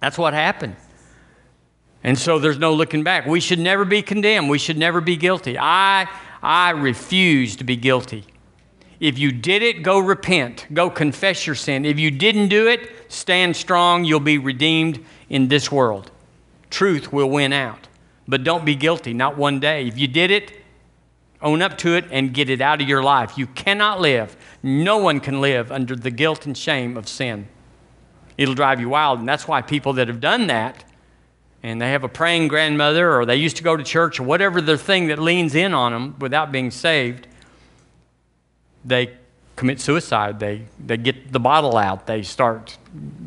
[0.01, 0.74] That's what happened.
[2.05, 3.26] And so there's no looking back.
[3.26, 4.49] We should never be condemned.
[4.49, 5.59] We should never be guilty.
[5.59, 6.09] I,
[6.42, 8.24] I refuse to be guilty.
[9.01, 10.66] If you did it, go repent.
[10.72, 11.84] Go confess your sin.
[11.84, 14.05] If you didn't do it, stand strong.
[14.05, 16.11] You'll be redeemed in this world.
[16.70, 17.88] Truth will win out.
[18.26, 19.86] But don't be guilty, not one day.
[19.86, 20.53] If you did it,
[21.40, 23.38] own up to it and get it out of your life.
[23.38, 27.49] You cannot live, no one can live under the guilt and shame of sin.
[28.36, 29.20] It'll drive you wild.
[29.20, 30.84] And that's why people that have done that,
[31.63, 34.61] and they have a praying grandmother, or they used to go to church, or whatever
[34.61, 37.27] the thing that leans in on them without being saved,
[38.85, 39.17] they
[39.57, 40.39] commit suicide.
[40.39, 42.07] They, they get the bottle out.
[42.07, 42.79] They start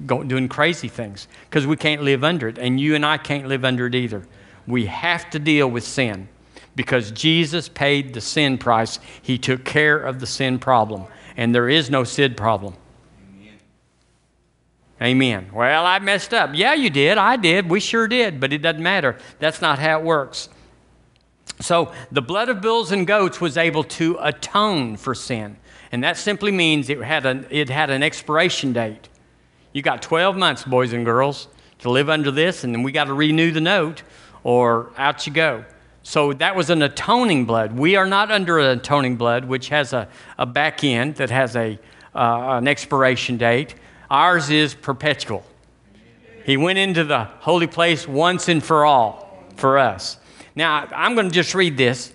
[0.06, 2.58] going, doing crazy things because we can't live under it.
[2.58, 4.26] And you and I can't live under it either.
[4.66, 6.30] We have to deal with sin
[6.76, 9.00] because Jesus paid the sin price.
[9.22, 11.06] He took care of the sin problem.
[11.36, 12.76] And there is no sin problem.
[15.02, 15.50] Amen.
[15.52, 16.52] Well, I messed up.
[16.54, 17.18] Yeah, you did.
[17.18, 17.70] I did.
[17.70, 18.40] We sure did.
[18.40, 19.18] But it doesn't matter.
[19.40, 20.50] That's not how it works.
[21.60, 25.58] So the blood of bulls and goats was able to atone for sin.
[25.92, 29.10] And that simply means it had, an, it had an expiration date.
[29.74, 31.48] You got 12 months, boys and girls,
[31.80, 34.04] to live under this, and then we got to renew the note,
[34.44, 35.66] or out you go.
[36.04, 37.78] So that was an atoning blood.
[37.78, 41.56] We are not under an atoning blood, which has a, a back end that has
[41.56, 41.80] a,
[42.16, 43.76] uh, an expiration date.
[44.12, 45.42] Ours is perpetual.
[46.46, 50.18] He went into the holy place once and for all for us.
[50.54, 52.12] Now, I'm going to just read this.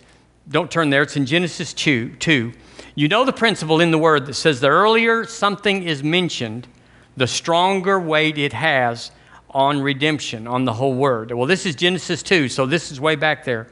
[0.46, 1.00] Don't turn there.
[1.00, 2.16] It's in Genesis 2.
[2.16, 2.52] 2.
[2.96, 6.68] You know the principle in the word that says the earlier something is mentioned,
[7.16, 9.10] the stronger weight it has
[9.48, 11.32] on redemption, on the whole word.
[11.32, 13.68] Well, this is Genesis 2, so this is way back there.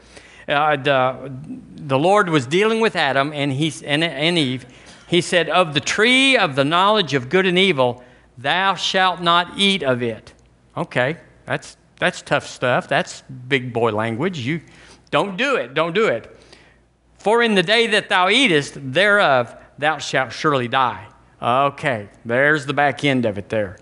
[0.48, 1.30] uh, the,
[1.76, 4.64] the Lord was dealing with Adam and, he, and, and Eve.
[5.08, 8.02] He said, Of the tree of the knowledge of good and evil,
[8.38, 10.32] thou shalt not eat of it.
[10.76, 11.16] Okay,
[11.46, 12.88] that's, that's tough stuff.
[12.88, 14.38] That's big boy language.
[14.40, 14.60] You
[15.10, 15.74] don't do it.
[15.74, 16.36] Don't do it.
[17.18, 21.06] For in the day that thou eatest thereof, thou shalt surely die.
[21.40, 23.78] Okay, there's the back end of it there.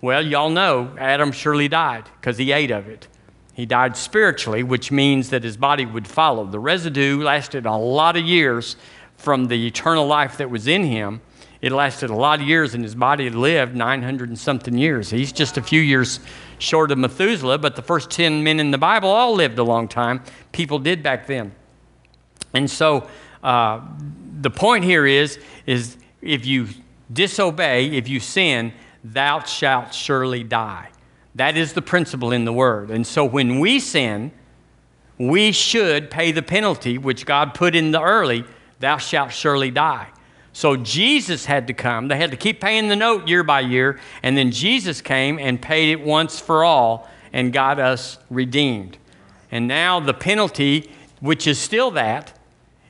[0.00, 3.06] Well, y'all know Adam surely died because he ate of it.
[3.54, 6.44] He died spiritually, which means that his body would follow.
[6.44, 8.76] The residue lasted a lot of years
[9.16, 11.20] from the eternal life that was in him.
[11.62, 15.10] It lasted a lot of years, and his body lived 900 and something years.
[15.10, 16.18] He's just a few years
[16.58, 19.86] short of Methuselah, but the first 10 men in the Bible all lived a long
[19.86, 20.22] time.
[20.50, 21.52] People did back then.
[22.52, 23.08] And so
[23.44, 23.80] uh,
[24.40, 26.66] the point here is, is if you
[27.12, 28.72] disobey, if you sin,
[29.04, 30.88] thou shalt surely die.
[31.36, 32.90] That is the principle in the word.
[32.90, 34.32] And so when we sin,
[35.16, 38.44] we should pay the penalty which God put in the early,
[38.80, 40.08] thou shalt surely die.
[40.52, 42.08] So Jesus had to come.
[42.08, 43.98] They had to keep paying the note year by year.
[44.22, 48.98] And then Jesus came and paid it once for all and got us redeemed.
[49.50, 50.90] And now the penalty,
[51.20, 52.38] which is still that,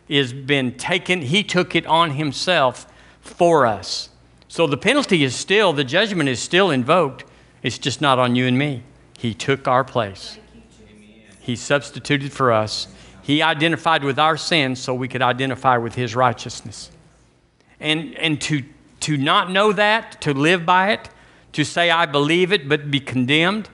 [0.09, 1.23] is been taken.
[1.23, 2.87] He took it on himself
[3.21, 4.11] for us.
[4.49, 7.25] So the penalty is still, the judgment is still invoked.
[7.63, 8.83] It's just not on you and me.
[9.19, 10.39] He took our place.
[11.41, 12.89] He substituted for us.
[13.23, 16.91] He identified with our sins so we could identify with his righteousness.
[17.83, 18.63] And, and to,
[19.01, 21.11] to not know that, to live by it,
[21.53, 23.69] to say, I believe it, but be condemned,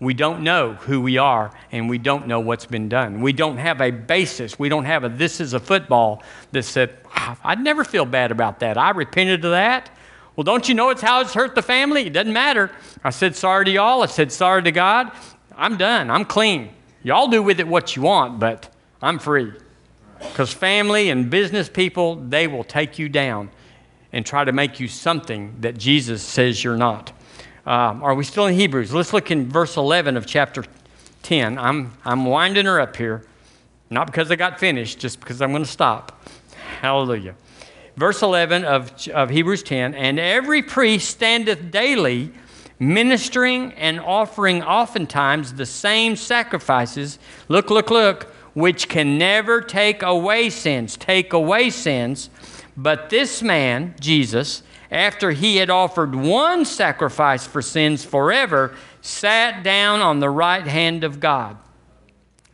[0.00, 3.20] we don't know who we are and we don't know what's been done.
[3.20, 4.58] We don't have a basis.
[4.58, 6.22] We don't have a this is a football
[6.52, 8.76] that said, ah, I'd never feel bad about that.
[8.76, 9.90] I repented of that.
[10.36, 12.06] Well, don't you know it's how it's hurt the family?
[12.06, 12.70] It doesn't matter.
[13.04, 14.02] I said sorry to y'all.
[14.02, 15.12] I said sorry to God.
[15.56, 16.10] I'm done.
[16.10, 16.70] I'm clean.
[17.02, 19.52] Y'all do with it what you want, but I'm free.
[20.18, 23.50] Because family and business people, they will take you down
[24.12, 27.12] and try to make you something that Jesus says you're not.
[27.66, 28.92] Um, are we still in Hebrews?
[28.92, 30.64] Let's look in verse 11 of chapter
[31.22, 31.58] 10.
[31.58, 33.24] I'm, I'm winding her up here,
[33.90, 36.22] not because I got finished, just because I'm going to stop.
[36.80, 37.34] Hallelujah.
[37.96, 42.32] Verse 11 of, of Hebrews 10 And every priest standeth daily
[42.78, 47.18] ministering and offering oftentimes the same sacrifices.
[47.48, 52.30] Look, look, look which can never take away sins, take away sins.
[52.76, 60.00] But this man, Jesus, after he had offered one sacrifice for sins forever, sat down
[60.00, 61.58] on the right hand of God.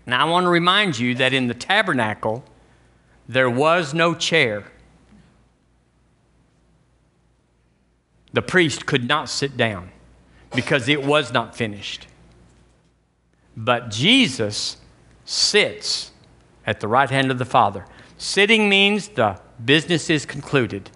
[0.07, 2.42] Now, I want to remind you that in the tabernacle,
[3.28, 4.64] there was no chair.
[8.32, 9.90] The priest could not sit down
[10.55, 12.07] because it was not finished.
[13.57, 14.78] But Jesus
[15.31, 16.11] sits
[16.66, 17.87] at the right hand of the Father.
[18.18, 20.91] Sitting means the business is concluded.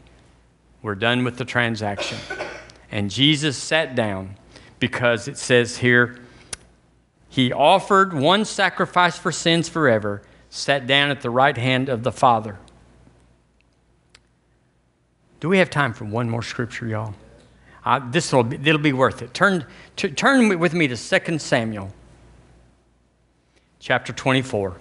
[0.83, 2.19] We're done with the transaction.
[2.91, 4.37] And Jesus sat down
[4.81, 6.19] because it says here,
[7.29, 10.21] He offered one sacrifice for sins forever,
[10.51, 12.59] sat down at the right hand of the Father.
[15.39, 17.15] Do we have time for one more scripture, y'all?
[17.85, 19.33] Uh, this will be, it'll be worth it.
[19.33, 19.65] Turn,
[19.97, 21.93] turn with me to 2 Samuel
[23.85, 24.79] chapter 24,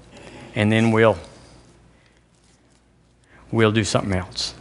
[0.55, 1.17] and then we'll,
[3.51, 4.53] we'll do something else.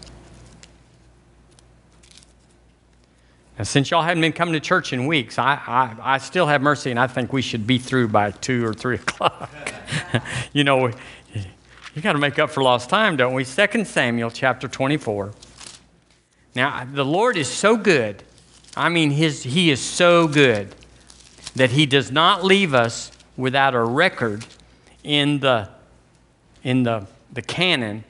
[3.57, 6.61] Now, since y'all haven't been coming to church in weeks, I, I, I still have
[6.61, 9.49] mercy, and I think we should be through by 2 or 3 o'clock.
[10.53, 10.91] you know,
[11.95, 13.45] you got to make up for lost time, don't we?
[13.45, 15.31] 2 Samuel chapter 24.
[16.57, 18.25] Now, the Lord is so good.
[18.77, 20.75] I mean, his, He is so good
[21.55, 24.45] that He does not leave us without a record
[25.05, 25.69] in the,
[26.63, 28.05] in the, the canon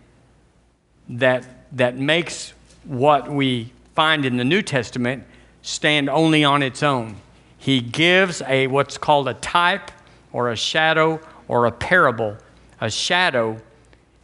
[1.09, 1.45] that,
[1.77, 2.53] that makes
[2.85, 5.25] what we find in the New Testament
[5.63, 7.17] stand only on its own.
[7.57, 9.91] He gives a what's called a type
[10.33, 12.37] or a shadow or a parable,
[12.81, 13.61] a shadow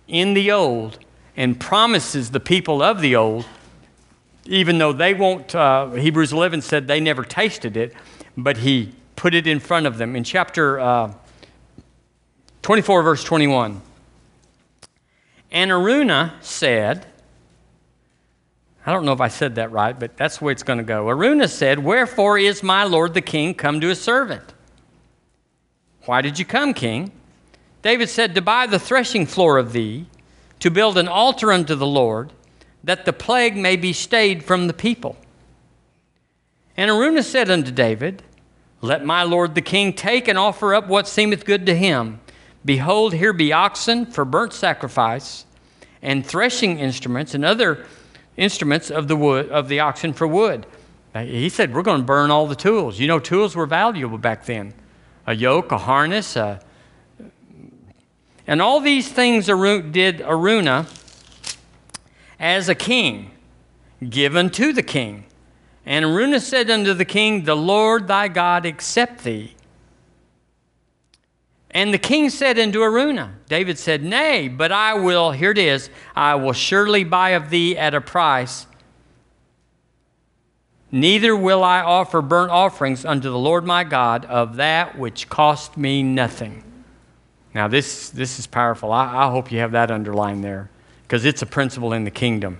[0.08, 0.98] in the old,
[1.36, 3.44] and promises the people of the old,
[4.46, 7.94] even though they won't, uh, Hebrews 11 said they never tasted it,
[8.36, 10.14] but he put it in front of them.
[10.14, 11.12] In chapter uh,
[12.62, 13.82] 24, verse 21,
[15.50, 17.04] and Araunah said,
[18.86, 20.84] I don't know if I said that right, but that's the way it's going to
[20.84, 21.06] go.
[21.06, 24.54] Aruna said, Wherefore is my lord the king come to his servant?
[26.04, 27.10] Why did you come, king?
[27.82, 30.06] David said, To buy the threshing floor of thee,
[30.60, 32.32] to build an altar unto the Lord,
[32.84, 35.16] that the plague may be stayed from the people.
[36.76, 38.22] And Aruna said unto David,
[38.80, 42.20] let my lord the king take and offer up what seemeth good to him.
[42.64, 45.46] Behold, here be oxen for burnt sacrifice,
[46.02, 47.84] and threshing instruments and other
[48.36, 50.66] instruments of the wood of the oxen for wood.
[51.14, 53.00] He said, We're going to burn all the tools.
[53.00, 54.74] You know, tools were valuable back then
[55.26, 56.60] a yoke, a harness, a,
[58.46, 60.86] and all these things Arun did Araunah
[62.40, 63.32] as a king,
[64.08, 65.24] given to the king.
[65.88, 69.56] And Araunah said unto the king, The Lord thy God accept thee.
[71.72, 75.90] And the king said unto Araunah, David said, Nay, but I will, here it is,
[76.14, 78.68] I will surely buy of thee at a price
[80.90, 85.76] Neither will I offer burnt offerings unto the Lord my God of that which cost
[85.76, 86.64] me nothing.
[87.54, 88.92] Now, this, this is powerful.
[88.92, 90.70] I, I hope you have that underlined there
[91.02, 92.58] because it's a principle in the kingdom.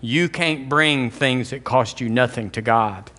[0.00, 3.10] You can't bring things that cost you nothing to God.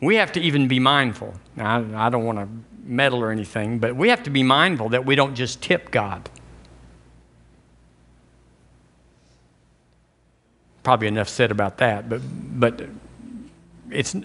[0.00, 1.34] We have to even be mindful.
[1.56, 2.48] Now, I, I don't want to
[2.82, 6.28] meddle or anything, but we have to be mindful that we don't just tip God.
[10.82, 12.20] probably enough said about that, but,
[12.58, 12.82] but
[13.90, 14.16] it's,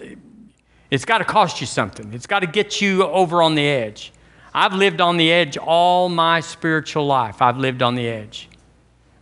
[0.90, 2.12] it's got to cost you something.
[2.12, 4.12] It's got to get you over on the edge.
[4.54, 7.42] I've lived on the edge all my spiritual life.
[7.42, 8.48] I've lived on the edge.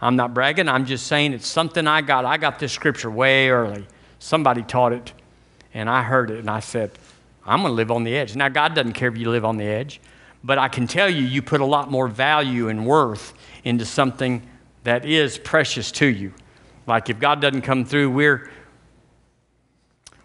[0.00, 2.24] I'm not bragging, I'm just saying it's something I got.
[2.24, 3.86] I got this scripture way early.
[4.18, 5.12] Somebody taught it,
[5.72, 6.90] and I heard it, and I said,
[7.46, 8.36] I'm going to live on the edge.
[8.36, 10.00] Now, God doesn't care if you live on the edge,
[10.42, 13.34] but I can tell you, you put a lot more value and worth
[13.64, 14.42] into something
[14.84, 16.32] that is precious to you.
[16.86, 18.50] Like if God doesn't come through, we're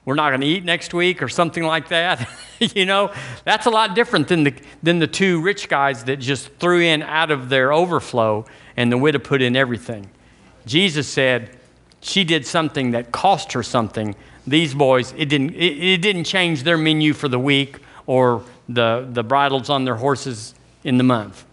[0.06, 2.28] we're not going to eat next week or something like that.
[2.60, 3.14] you know,
[3.44, 4.54] that's a lot different than the
[4.84, 8.46] than the two rich guys that just threw in out of their overflow
[8.80, 10.10] and the widow put in everything.
[10.66, 11.50] Jesus said
[12.00, 14.16] she did something that cost her something.
[14.48, 19.06] These boys, it didn't it, it didn't change their menu for the week or the
[19.12, 20.56] the bridles on their horses
[20.86, 21.46] in the month.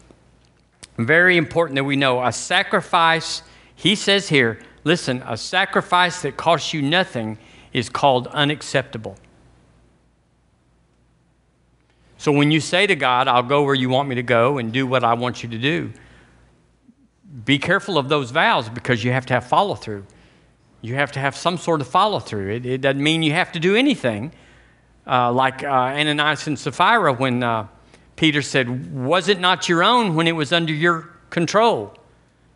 [0.99, 3.43] Very important that we know a sacrifice,
[3.75, 7.39] he says here, Listen, a sacrifice that costs you nothing
[7.73, 9.17] is called unacceptable.
[12.19, 14.73] So when you say to God, I'll go where you want me to go and
[14.73, 15.93] do what I want you to do,
[17.45, 20.07] be careful of those vows because you have to have follow through.
[20.81, 22.51] You have to have some sort of follow through.
[22.51, 24.33] It, it doesn't mean you have to do anything.
[25.07, 27.69] Uh, like uh, Ananias and Sapphira, when uh,
[28.17, 31.97] Peter said, Was it not your own when it was under your control?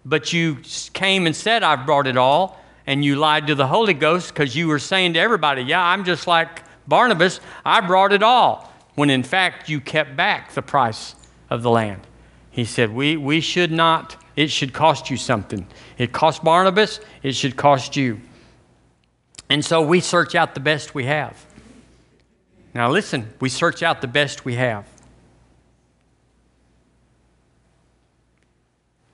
[0.05, 0.59] but you
[0.93, 4.57] came and said, I've brought it all, and you lied to the Holy Ghost because
[4.57, 9.11] you were saying to everybody, Yeah, I'm just like Barnabas, I brought it all, when
[9.11, 11.15] in fact you kept back the price
[11.49, 12.07] of the land.
[12.51, 15.67] He said, We, we should not, it should cost you something.
[15.99, 18.21] It cost Barnabas, it should cost you.
[19.49, 21.45] And so we search out the best we have.
[22.73, 24.87] Now listen, we search out the best we have.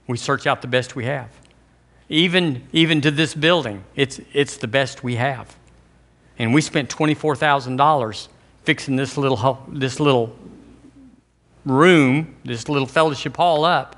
[0.07, 1.31] We search out the best we have.
[2.09, 5.57] Even, even to this building, it's, it's the best we have.
[6.39, 8.29] And we spent $24,000
[8.63, 10.37] fixing this little, this little
[11.65, 13.96] room, this little fellowship hall up,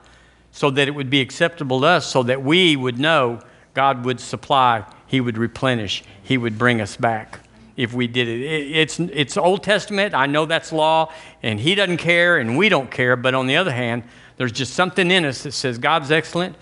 [0.59, 3.39] so that it would be acceptable to us, so that we would know
[3.75, 7.39] God would supply, He would replenish, He would bring us back
[7.77, 8.43] if we did it.
[8.43, 10.15] It's, it's Old Testament.
[10.15, 11.13] I know that's law,
[11.45, 13.15] and He doesn't care, and we don't care.
[13.15, 14.03] But on the other hand,
[14.37, 16.57] there's just something in us that says, God's excellent.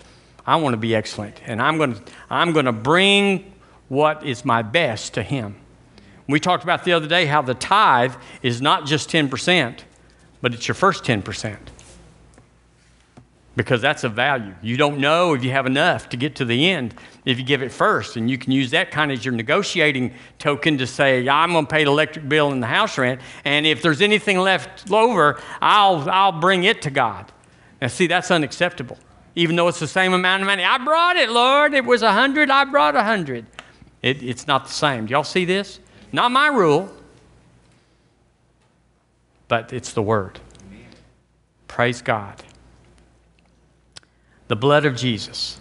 [0.45, 1.41] I want to be excellent.
[1.47, 3.51] And I'm going to, I'm going to bring
[3.87, 5.55] what is my best to Him.
[6.27, 9.79] We talked about the other day how the tithe is not just 10%,
[10.39, 11.57] but it's your first 10%
[13.57, 14.53] because that's a value.
[14.61, 16.93] You don't know if you have enough to get to the end
[17.25, 18.15] if you give it first.
[18.15, 21.65] And you can use that kind of as your negotiating token to say, I'm going
[21.65, 23.19] to pay the electric bill and the house rent.
[23.43, 27.31] And if there's anything left over, I'll, I'll bring it to God.
[27.81, 28.99] Now, see, that's unacceptable.
[29.35, 30.63] Even though it's the same amount of money.
[30.63, 31.73] I brought it, Lord.
[31.73, 32.51] It was a hundred.
[32.51, 33.47] I brought a hundred.
[34.03, 35.07] It, it's not the same.
[35.07, 35.79] Do y'all see this?
[36.11, 36.91] Not my rule,
[39.47, 40.39] but it's the word.
[41.67, 42.43] Praise God.
[44.47, 45.59] The blood of Jesus.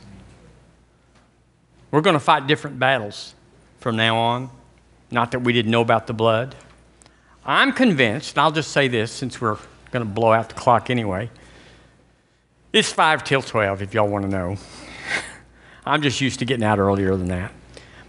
[1.90, 3.34] We're going to fight different battles
[3.78, 4.50] from now on.
[5.10, 6.54] Not that we didn't know about the blood.
[7.44, 9.58] I'm convinced, and I'll just say this since we're
[9.92, 11.30] going to blow out the clock anyway.
[12.72, 14.56] It's 5 till 12, if y'all want to know.
[15.86, 17.52] I'm just used to getting out earlier than that.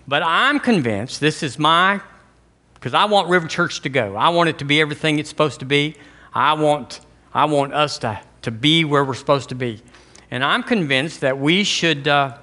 [0.07, 2.01] But I'm convinced this is my,
[2.73, 4.15] because I want River Church to go.
[4.15, 5.95] I want it to be everything it's supposed to be.
[6.33, 7.01] I want,
[7.33, 9.81] I want us to, to be where we're supposed to be.
[10.29, 12.37] And I'm convinced that we should, uh,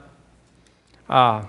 [1.08, 1.44] uh,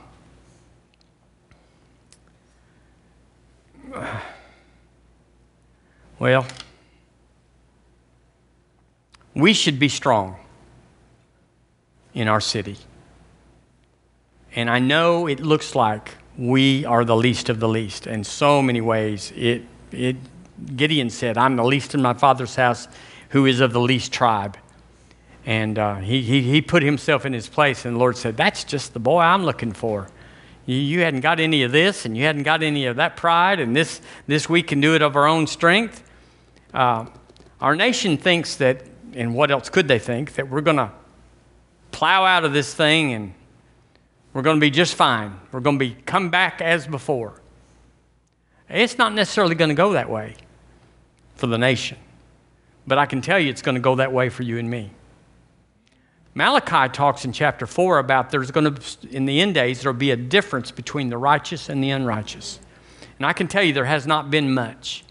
[6.20, 6.46] well,
[9.34, 10.36] we should be strong
[12.14, 12.78] in our city.
[14.56, 18.08] And I know it looks like we are the least of the least.
[18.08, 20.18] In so many ways, it, it,
[20.76, 22.88] Gideon said, I'm the least in my father's house
[23.30, 24.58] who is of the least tribe.
[25.46, 28.64] And uh, he, he, he put himself in his place, and the Lord said, That's
[28.64, 30.08] just the boy I'm looking for.
[30.66, 33.60] You, you hadn't got any of this, and you hadn't got any of that pride,
[33.60, 36.04] and this, this we can do it of our own strength.
[36.74, 37.06] Uh,
[37.62, 38.84] our nation thinks that,
[39.14, 40.92] and what else could they think, that we're going to
[41.96, 43.34] plow out of this thing and
[44.34, 45.40] we're going to be just fine.
[45.54, 47.42] We're going to be come back as before.
[48.70, 50.36] It's not necessarily going to go that way
[51.38, 51.98] for the nation,
[52.86, 54.92] but I can tell you it's going to go that way for you and me.
[56.36, 60.12] Malachi talks in chapter 4 about there's going to, in the end days, there'll be
[60.12, 62.60] a difference between the righteous and the unrighteous.
[63.18, 65.06] And I can tell you there has not been much,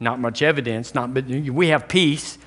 [0.00, 0.94] not much evidence.
[0.94, 2.38] Not, but we have peace.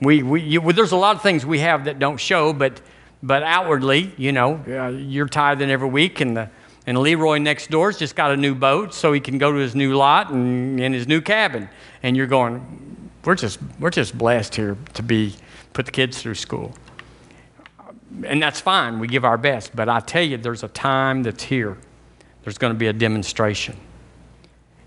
[0.00, 2.80] We, we, you, well, there's a lot of things we have that don't show, but
[3.22, 6.50] but outwardly, you know, uh, you're tithing every week, and, the,
[6.86, 9.74] and Leroy next door's just got a new boat so he can go to his
[9.74, 11.68] new lot and in his new cabin.
[12.02, 15.34] And you're going, we're just, we're just blessed here to be,
[15.72, 16.74] put the kids through school.
[18.24, 19.74] And that's fine, we give our best.
[19.74, 21.76] But I tell you, there's a time that's here.
[22.44, 23.76] There's going to be a demonstration.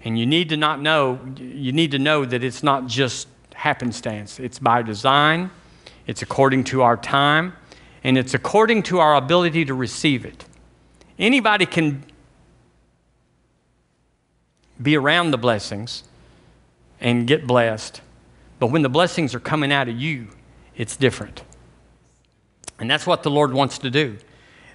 [0.04, 4.40] And you need to not know, you need to know that it's not just happenstance,
[4.40, 5.52] it's by design,
[6.08, 7.54] it's according to our time
[8.04, 10.46] and it's according to our ability to receive it.
[11.18, 12.06] Anybody can
[14.82, 16.04] be around the blessings
[17.02, 18.02] and get blessed,
[18.58, 20.30] but when the blessings are coming out of you,
[20.76, 21.44] it's different.
[22.80, 24.18] And that's what the Lord wants to do.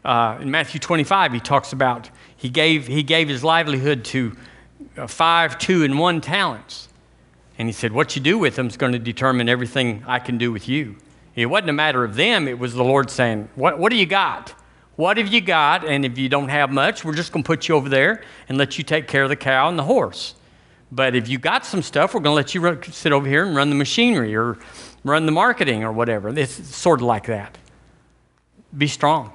[0.04, 4.36] Uh, in Matthew 25, he talks about he gave, he gave his livelihood to
[4.96, 6.88] uh, five, two, and one talents.
[7.58, 10.36] And he said, What you do with them is going to determine everything I can
[10.36, 10.96] do with you.
[11.34, 14.06] It wasn't a matter of them, it was the Lord saying, What, what do you
[14.06, 14.54] got?
[14.96, 15.84] What have you got?
[15.84, 18.56] And if you don't have much, we're just going to put you over there and
[18.56, 20.34] let you take care of the cow and the horse.
[20.92, 23.44] But if you got some stuff, we're going to let you run, sit over here
[23.44, 24.58] and run the machinery or
[25.02, 26.28] run the marketing or whatever.
[26.28, 27.58] It's sort of like that.
[28.76, 29.32] Be strong.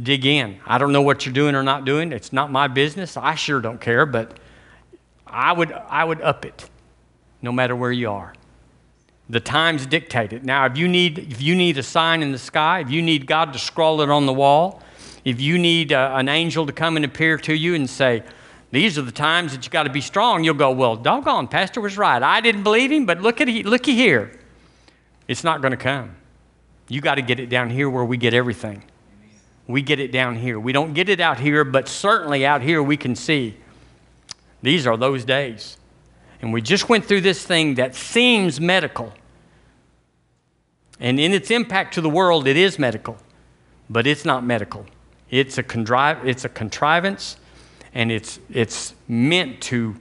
[0.00, 0.58] Dig in.
[0.66, 2.12] I don't know what you're doing or not doing.
[2.12, 3.16] It's not my business.
[3.16, 4.38] I sure don't care, but
[5.26, 6.68] I would, I would up it
[7.40, 8.34] no matter where you are.
[9.28, 10.44] The times dictate it.
[10.44, 13.26] Now, if you need, if you need a sign in the sky, if you need
[13.26, 14.82] God to scroll it on the wall,
[15.24, 18.22] if you need uh, an angel to come and appear to you and say,
[18.72, 21.80] these are the times that you got to be strong, you'll go, well, doggone, Pastor
[21.80, 22.22] was right.
[22.22, 24.38] I didn't believe him, but look at looky here.
[25.28, 26.16] It's not going to come.
[26.92, 28.82] You got to get it down here where we get everything.
[29.66, 30.60] We get it down here.
[30.60, 33.56] We don't get it out here, but certainly out here we can see
[34.60, 35.78] these are those days.
[36.42, 39.14] And we just went through this thing that seems medical.
[41.00, 43.16] And in its impact to the world, it is medical,
[43.88, 44.84] but it's not medical.
[45.30, 47.38] It's a, it's a contrivance,
[47.94, 49.96] and it's, it's meant to,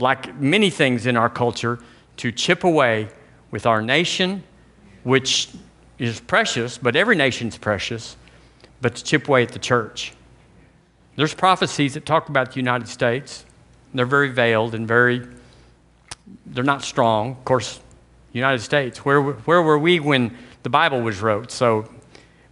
[0.00, 1.78] like many things in our culture,
[2.16, 3.10] to chip away
[3.52, 4.42] with our nation,
[5.04, 5.48] which
[6.02, 8.16] is precious, but every nation's precious,
[8.80, 10.12] but to chip away at the church.
[11.16, 13.44] There's prophecies that talk about the United States.
[13.94, 15.26] They're very veiled and very
[16.46, 17.32] they're not strong.
[17.32, 17.80] Of course,
[18.32, 19.04] United States.
[19.04, 21.50] Where, where were we when the Bible was wrote?
[21.50, 21.88] So,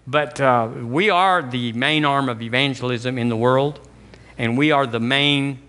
[0.06, 3.80] but uh, we are the main arm of evangelism in the world,
[4.38, 5.60] and we are the main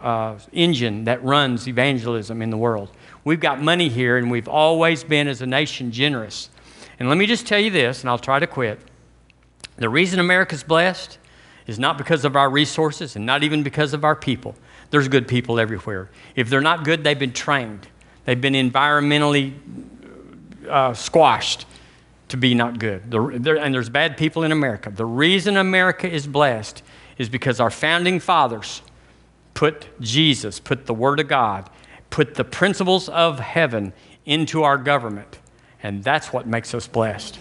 [0.00, 2.90] uh, engine that runs evangelism in the world.
[3.24, 6.50] We've got money here, and we've always been, as a nation, generous.
[6.98, 8.80] And let me just tell you this, and I'll try to quit.
[9.76, 11.18] The reason America's blessed
[11.66, 14.54] is not because of our resources and not even because of our people.
[14.90, 16.10] There's good people everywhere.
[16.34, 17.88] If they're not good, they've been trained,
[18.24, 19.54] they've been environmentally
[20.68, 21.66] uh, squashed
[22.28, 23.10] to be not good.
[23.10, 24.90] The, and there's bad people in America.
[24.90, 26.82] The reason America is blessed
[27.18, 28.82] is because our founding fathers
[29.54, 31.70] put Jesus, put the Word of God,
[32.10, 33.92] put the principles of heaven
[34.24, 35.38] into our government.
[35.86, 37.38] And that's what makes us blessed.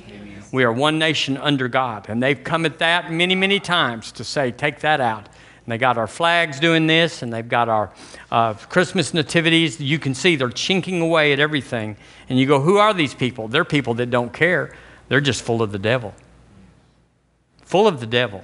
[0.52, 2.06] We are one nation under God.
[2.10, 5.26] And they've come at that many, many times to say, take that out.
[5.26, 7.91] And they got our flags doing this, and they've got our
[8.32, 9.82] uh, Christmas nativities.
[9.82, 11.98] You can see they're chinking away at everything.
[12.30, 13.48] And you go, who are these people?
[13.48, 14.76] They're people that don't care.
[15.08, 16.14] They're just full of the devil.
[17.64, 18.43] Full of the devil.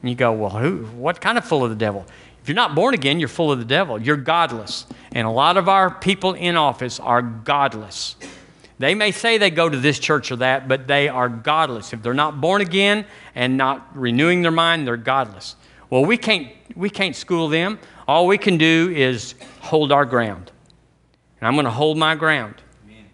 [0.00, 0.86] And you go, well, who?
[0.96, 2.06] What kind of full of the devil?
[2.40, 4.00] If you're not born again, you're full of the devil.
[4.00, 4.86] You're godless.
[5.12, 8.16] And a lot of our people in office are godless.
[8.78, 11.92] They may say they go to this church or that, but they are godless.
[11.92, 15.56] If they're not born again and not renewing their mind, they're godless.
[15.90, 17.78] Well, we can't, we can't school them.
[18.08, 20.50] All we can do is hold our ground.
[21.40, 22.56] And I'm going to hold my ground.
[22.84, 23.04] Amen.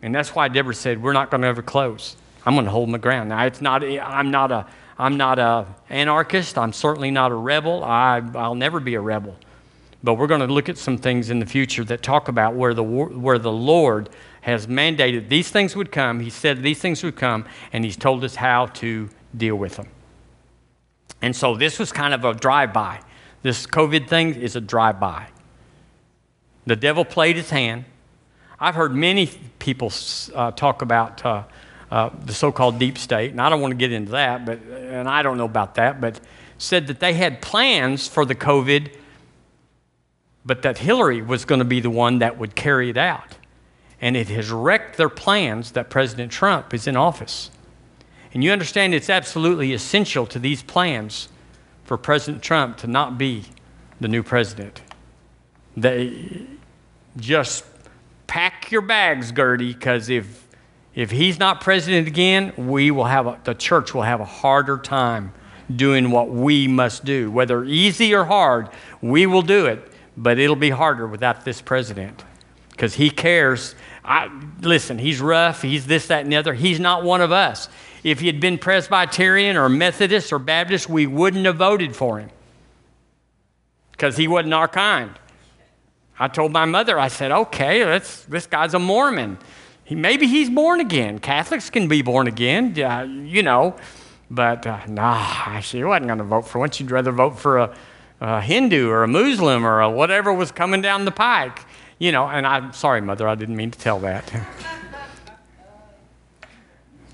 [0.00, 2.16] And that's why Deborah said, We're not going to ever close.
[2.46, 3.28] I'm going to hold my ground.
[3.28, 4.66] Now, it's not, I'm not a,
[4.98, 6.56] I'm not a anarchist.
[6.56, 7.84] I'm certainly not a rebel.
[7.84, 9.36] I, I'll never be a rebel.
[10.02, 12.72] But we're going to look at some things in the future that talk about where
[12.72, 14.08] the, where the Lord
[14.42, 16.20] has mandated these things would come.
[16.20, 19.88] He said these things would come, and He's told us how to deal with them.
[21.20, 23.00] And so this was kind of a drive by.
[23.42, 25.28] This COVID thing is a drive by.
[26.66, 27.84] The devil played his hand.
[28.60, 29.92] I've heard many people
[30.34, 31.44] uh, talk about uh,
[31.90, 34.60] uh, the so called deep state, and I don't want to get into that, but,
[34.62, 36.20] and I don't know about that, but
[36.58, 38.92] said that they had plans for the COVID,
[40.44, 43.38] but that Hillary was going to be the one that would carry it out
[44.00, 47.50] and it has wrecked their plans that President Trump is in office.
[48.32, 51.28] And you understand it's absolutely essential to these plans
[51.84, 53.44] for President Trump to not be
[54.00, 54.82] the new president.
[55.76, 56.46] They
[57.16, 57.64] just
[58.26, 60.46] pack your bags, Gertie, because if
[60.94, 64.78] if he's not president again, we will have a, the church will have a harder
[64.78, 65.32] time
[65.74, 67.30] doing what we must do.
[67.30, 68.68] Whether easy or hard,
[69.00, 72.24] we will do it, but it'll be harder without this president
[72.78, 73.74] because he cares
[74.08, 74.30] I,
[74.62, 76.54] listen, he's rough, he's this, that, and the other.
[76.54, 77.68] He's not one of us.
[78.02, 82.30] If he had been Presbyterian or Methodist or Baptist, we wouldn't have voted for him
[83.92, 85.10] because he wasn't our kind.
[86.18, 89.36] I told my mother, I said, okay, let's, this guy's a Mormon.
[89.84, 91.18] He, maybe he's born again.
[91.18, 93.76] Catholics can be born again, uh, you know.
[94.30, 96.70] But uh, nah, she wasn't going to vote for one.
[96.70, 97.76] She'd rather vote for a,
[98.22, 101.66] a Hindu or a Muslim or a whatever was coming down the pike.
[101.98, 104.32] You know, and I'm sorry, mother, I didn't mean to tell that.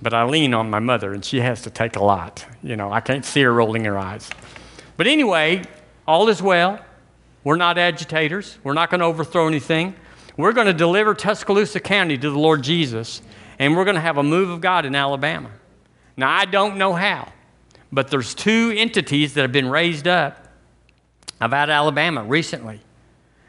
[0.02, 2.44] but I lean on my mother, and she has to take a lot.
[2.62, 4.28] You know, I can't see her rolling her eyes.
[4.98, 5.62] But anyway,
[6.06, 6.84] all is well.
[7.44, 8.58] We're not agitators.
[8.62, 9.94] We're not going to overthrow anything.
[10.36, 13.22] We're going to deliver Tuscaloosa County to the Lord Jesus,
[13.58, 15.50] and we're going to have a move of God in Alabama.
[16.16, 17.32] Now, I don't know how,
[17.90, 20.48] but there's two entities that have been raised up
[21.40, 22.80] about Alabama recently,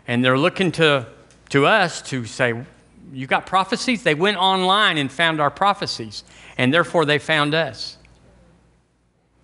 [0.07, 1.07] and they're looking to
[1.49, 2.65] to us to say,
[3.11, 4.03] You got prophecies?
[4.03, 6.23] They went online and found our prophecies,
[6.57, 7.97] and therefore they found us.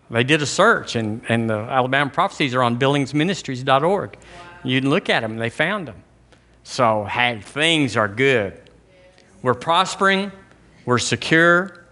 [0.10, 4.16] They did a search, and, and the Alabama prophecies are on billingsministries.org.
[4.16, 4.20] Wow.
[4.64, 6.04] You can look at them, they found them.
[6.64, 8.60] So, hey, things are good.
[9.42, 10.32] We're prospering,
[10.86, 11.86] we're secure,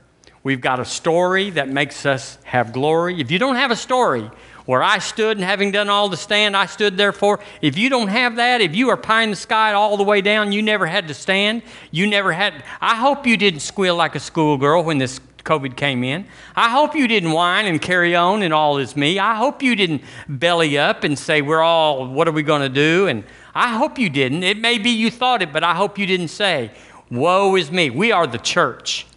[0.44, 3.20] we've got a story that makes us have glory.
[3.20, 4.30] If you don't have a story,
[4.70, 7.40] where I stood and having done all the stand I stood there for.
[7.60, 10.22] If you don't have that, if you are pie in the sky all the way
[10.22, 11.64] down, you never had to stand.
[11.90, 12.64] You never had.
[12.80, 16.28] I hope you didn't squeal like a schoolgirl when this COVID came in.
[16.56, 19.18] I hope you didn't whine and carry on and all is me.
[19.18, 22.70] I hope you didn't belly up and say, We're all, what are we going to
[22.70, 23.08] do?
[23.08, 23.24] And
[23.56, 24.44] I hope you didn't.
[24.44, 26.70] It may be you thought it, but I hope you didn't say,
[27.10, 27.90] Woe is me.
[27.90, 29.08] We are the church.